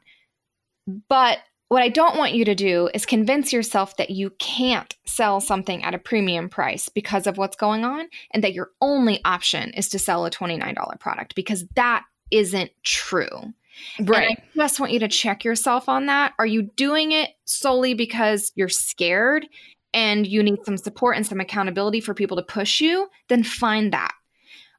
But 1.08 1.38
what 1.74 1.82
I 1.82 1.90
don't 1.90 2.20
want 2.20 2.36
you 2.36 2.46
to 2.46 2.54
do 2.54 2.88
is 2.94 3.04
convince 3.04 3.52
yourself 3.52 3.98
that 3.98 4.12
you 4.12 4.30
can't 4.38 4.96
sell 5.08 5.42
something 5.42 5.84
at 5.84 5.96
a 5.96 5.98
premium 5.98 6.48
price 6.48 6.88
because 6.88 7.26
of 7.26 7.40
what's 7.40 7.56
going 7.56 7.84
on 7.84 8.10
and 8.30 8.44
that 8.44 8.54
your 8.54 8.70
only 8.80 9.20
option 9.26 9.72
is 9.72 9.90
to 9.90 9.98
sell 9.98 10.28
a 10.28 10.30
$29 10.30 11.00
product 11.00 11.34
because 11.34 11.66
that 11.76 12.04
isn't 12.30 12.70
true. 12.84 13.56
Right. 14.00 14.38
And 14.54 14.62
I 14.62 14.66
just 14.66 14.80
want 14.80 14.92
you 14.92 15.00
to 15.00 15.08
check 15.08 15.44
yourself 15.44 15.90
on 15.90 16.06
that. 16.06 16.34
Are 16.38 16.46
you 16.46 16.62
doing 16.62 17.12
it 17.12 17.32
solely 17.46 17.96
because 17.96 18.52
you're 18.54 18.70
scared 18.70 19.48
and 19.96 20.28
you 20.28 20.44
need 20.44 20.64
some 20.66 20.78
support 20.78 21.18
and 21.18 21.26
some 21.26 21.40
accountability 21.40 22.02
for 22.02 22.14
people 22.14 22.38
to 22.38 22.44
push 22.44 22.82
you? 22.82 23.10
Then 23.30 23.42
find 23.42 23.92
that. 23.94 24.14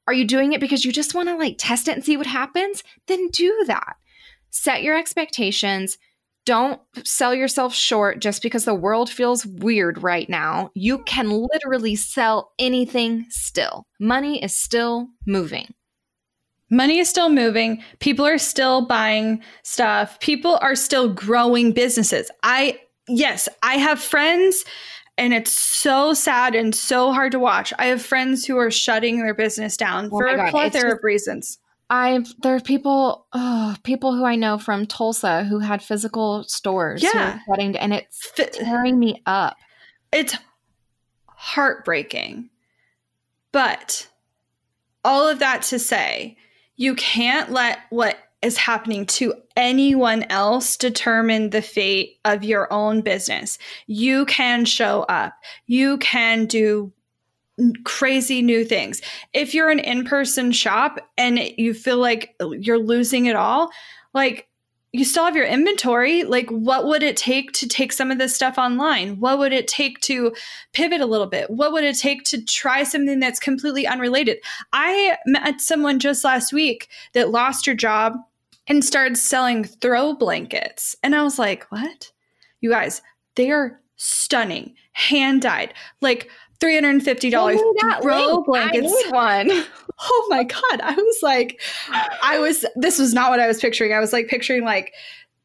Are 0.07 0.15
you 0.15 0.25
doing 0.25 0.53
it 0.53 0.61
because 0.61 0.85
you 0.85 0.93
just 0.93 1.13
want 1.13 1.29
to 1.29 1.35
like 1.35 1.57
test 1.59 1.89
it 1.89 1.97
and 1.97 2.05
see 2.05 2.17
what 2.17 2.29
happens? 2.29 2.85
Then 3.09 3.31
do 3.31 3.65
that. 3.67 3.97
Set 4.51 4.85
your 4.85 4.97
expectations 4.97 5.99
don't 6.47 6.81
sell 7.05 7.35
yourself 7.35 7.75
short 7.75 8.21
just 8.21 8.43
because 8.43 8.65
the 8.65 8.75
world 8.75 9.11
feels 9.11 9.47
weird 9.47 10.03
right 10.03 10.29
now. 10.29 10.71
You 10.75 10.99
can 11.05 11.31
literally 11.31 11.97
sell 11.97 12.53
anything 12.59 13.27
still. 13.31 13.87
Money 13.99 14.43
is 14.43 14.57
still 14.57 15.09
moving. 15.27 15.73
Money 16.71 16.99
is 16.99 17.09
still 17.09 17.29
moving. 17.29 17.83
People 18.01 18.27
are 18.27 18.39
still 18.39 18.87
buying 18.87 19.43
stuff. 19.63 20.19
People 20.21 20.59
are 20.61 20.75
still 20.75 21.13
growing 21.13 21.73
businesses. 21.73 22.31
I, 22.43 22.81
yes, 23.09 23.49
I 23.63 23.77
have 23.77 24.01
friends, 24.01 24.65
and 25.17 25.33
it's 25.33 25.53
so 25.53 26.15
sad 26.15 26.55
and 26.55 26.75
so 26.75 27.13
hard 27.13 27.33
to 27.33 27.39
watch. 27.39 27.73
I 27.79 27.87
have 27.87 28.03
friends 28.03 28.45
who 28.45 28.57
are 28.59 28.71
shutting 28.71 29.21
their 29.21 29.35
business 29.35 29.77
down 29.77 30.07
oh 30.07 30.19
for 30.19 30.27
a 30.27 30.51
plethora 30.51 30.95
of 30.95 31.01
reasons 31.03 31.59
I've 31.91 32.33
there 32.43 32.55
are 32.57 32.61
people, 32.61 33.27
oh, 33.33 33.77
people 33.83 34.15
who 34.15 34.25
I 34.25 34.37
know 34.37 34.59
from 34.59 34.87
Tulsa 34.87 35.45
who 35.45 35.59
had 35.59 35.83
physical 35.83 36.45
stores. 36.45 37.03
Yeah, 37.03 37.41
shutting, 37.47 37.77
and 37.77 37.93
it's 37.93 38.33
F- 38.39 38.53
tearing 38.53 38.99
me 38.99 39.23
up. 39.27 39.57
It's 40.13 40.37
heartbreaking, 41.27 42.51
but 43.53 44.09
all 45.05 45.29
of 45.29 45.41
that 45.41 45.63
to 45.63 45.79
say, 45.79 46.37
you 46.77 46.95
can't 46.95 47.51
let 47.51 47.81
what 47.91 48.17
is 48.41 48.57
happening 48.59 49.07
to 49.07 49.35
anyone 49.57 50.25
else 50.25 50.77
determine 50.77 51.51
the 51.51 51.63
fate 51.63 52.19
of 52.25 52.45
your 52.45 52.71
own 52.73 53.01
business. 53.01 53.59
You 53.87 54.27
can 54.27 54.65
show 54.65 55.03
up. 55.03 55.35
You 55.67 55.99
can 55.99 56.47
do 56.47 56.93
crazy 57.85 58.43
new 58.43 58.65
things. 58.65 59.01
If 59.33 59.55
you're 59.55 59.71
an 59.71 59.79
in-person 59.79 60.53
shop 60.53 60.99
and 61.17 61.39
you 61.57 61.75
feel 61.75 61.99
like 61.99 62.35
you're 62.41 62.79
losing 62.79 63.27
it 63.27 63.37
all, 63.37 63.71
like 64.13 64.49
you 64.95 65.05
still 65.05 65.25
have 65.25 65.35
your 65.35 65.45
inventory. 65.45 66.23
Like, 66.23 66.49
what 66.51 66.87
would 66.87 67.03
it 67.03 67.17
take 67.17 67.51
to 67.55 67.67
take 67.67 67.93
some 67.93 68.13
of 68.13 68.19
this 68.19 68.33
stuff 68.33 68.59
online? 68.59 69.19
What 69.19 69.41
would 69.41 69.53
it 69.53 69.67
take 69.67 69.99
to 70.03 70.33
pivot 70.73 71.01
a 71.01 71.07
little 71.07 71.27
bit? 71.27 71.51
What 71.51 71.73
would 71.73 71.83
it 71.83 71.99
take 71.99 72.23
to 72.27 72.45
try 72.45 72.85
something 72.85 73.19
that's 73.19 73.41
completely 73.41 73.89
unrelated? 73.89 74.39
I 74.73 75.17
met 75.27 75.61
someone 75.61 75.99
just 75.99 76.23
last 76.23 76.53
week 76.53 76.89
that 77.13 77.31
lost 77.31 77.67
her 77.67 77.75
job 77.75 78.15
and 78.69 78.85
started 78.85 79.19
selling 79.19 79.65
throw 79.65 80.15
blankets. 80.15 80.95
And 81.03 81.17
I 81.17 81.25
was 81.25 81.41
like, 81.41 81.65
what? 81.73 82.13
You 82.61 82.71
guys, 82.71 83.03
they 83.35 83.51
are 83.51 83.81
stunning, 83.97 84.77
hand 84.93 85.43
dyed. 85.43 85.75
Like, 86.03 86.31
$350 86.61 88.03
throw 88.03 88.43
blankets. 88.43 89.11
one. 89.11 89.51
oh 90.01 90.27
my 90.31 90.45
god. 90.45 90.81
I 90.81 90.95
was 90.95 91.19
like 91.23 91.61
i 92.23 92.39
was 92.39 92.65
this 92.77 92.99
was 92.99 93.15
not 93.15 93.31
what 93.31 93.41
i 93.41 93.47
was 93.47 93.61
picturing. 93.61 93.93
I 93.93 94.01
was 94.01 94.13
like 94.13 94.29
picturing 94.29 94.65
like 94.65 94.93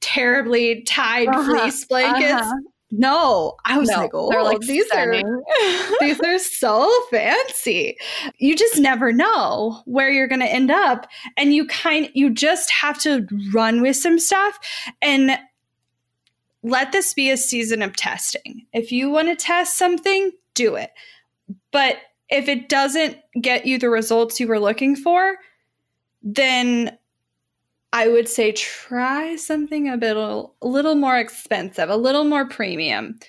terribly 0.01 0.82
tied 0.84 1.28
uh-huh, 1.28 1.43
fleece 1.43 1.86
blankets. 1.86 2.34
Uh-huh. 2.34 2.55
no. 2.91 3.55
I 3.66 3.78
was 3.78 3.89
no, 3.89 3.97
like 3.97 4.12
oh 4.14 4.30
they're 4.30 4.43
like 4.43 4.62
these 4.62 4.86
stunning. 4.88 5.26
are 5.26 5.43
these 5.99 6.20
are 6.22 6.39
so 6.39 6.89
fancy. 7.12 7.97
You 8.38 8.55
just 8.55 8.80
never 8.80 9.12
know 9.12 9.82
where 9.86 10.10
you're 10.10 10.28
going 10.28 10.41
to 10.41 10.51
end 10.51 10.72
up. 10.72 11.07
And 11.38 11.53
you 11.53 11.68
kind 11.68 12.10
you 12.14 12.30
just 12.30 12.72
have 12.72 12.99
to 12.99 13.28
run 13.53 13.82
with 13.82 13.95
some 13.95 14.20
stuff 14.20 14.60
and 15.01 15.38
let 16.64 16.91
this 16.91 17.14
be 17.14 17.30
a 17.30 17.38
season 17.38 17.82
of 17.82 17.95
testing. 17.95 18.66
If 18.74 18.91
you 18.91 19.10
want 19.10 19.30
to 19.30 19.36
test 19.36 19.78
something 19.78 20.32
do 20.60 20.76
it 20.76 20.91
but 21.72 21.97
if 22.30 22.47
it 22.47 22.70
doesn't 22.70 23.18
get 23.41 23.66
you 23.66 23.80
the 23.80 23.89
results 23.89 24.39
you 24.39 24.47
were 24.47 24.60
looking 24.60 24.95
for, 24.95 25.38
then 26.22 26.97
I 27.91 28.07
would 28.07 28.30
say 28.30 28.51
try 28.51 29.36
something 29.36 29.89
a 29.89 29.97
bit 29.97 30.16
a 30.16 30.45
little 30.62 30.95
more 30.95 31.18
expensive, 31.18 31.89
a 31.89 31.95
little 31.95 32.24
more 32.24 32.47
premium, 32.47 33.20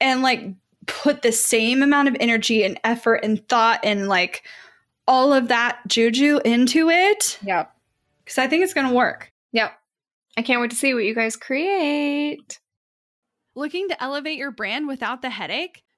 and 0.00 0.22
like 0.22 0.52
put 0.86 1.22
the 1.22 1.32
same 1.32 1.82
amount 1.82 2.08
of 2.08 2.16
energy 2.20 2.64
and 2.64 2.78
effort 2.84 3.20
and 3.22 3.46
thought 3.48 3.80
and 3.82 4.08
like 4.08 4.46
all 5.08 5.32
of 5.32 5.48
that 5.48 5.78
juju 5.88 6.40
into 6.44 6.90
it. 6.90 7.38
Yep. 7.42 7.70
Because 8.24 8.38
I 8.38 8.46
think 8.46 8.62
it's 8.62 8.74
going 8.74 8.88
to 8.88 8.94
work. 8.94 9.32
Yep. 9.52 9.72
I 10.36 10.42
can't 10.42 10.60
wait 10.60 10.70
to 10.70 10.76
see 10.76 10.92
what 10.92 11.04
you 11.04 11.14
guys 11.14 11.36
create. 11.36 12.58
Looking 13.54 13.88
to 13.88 14.02
elevate 14.02 14.36
your 14.36 14.50
brand 14.50 14.88
without 14.88 15.22
the 15.22 15.30
headache? 15.30 15.84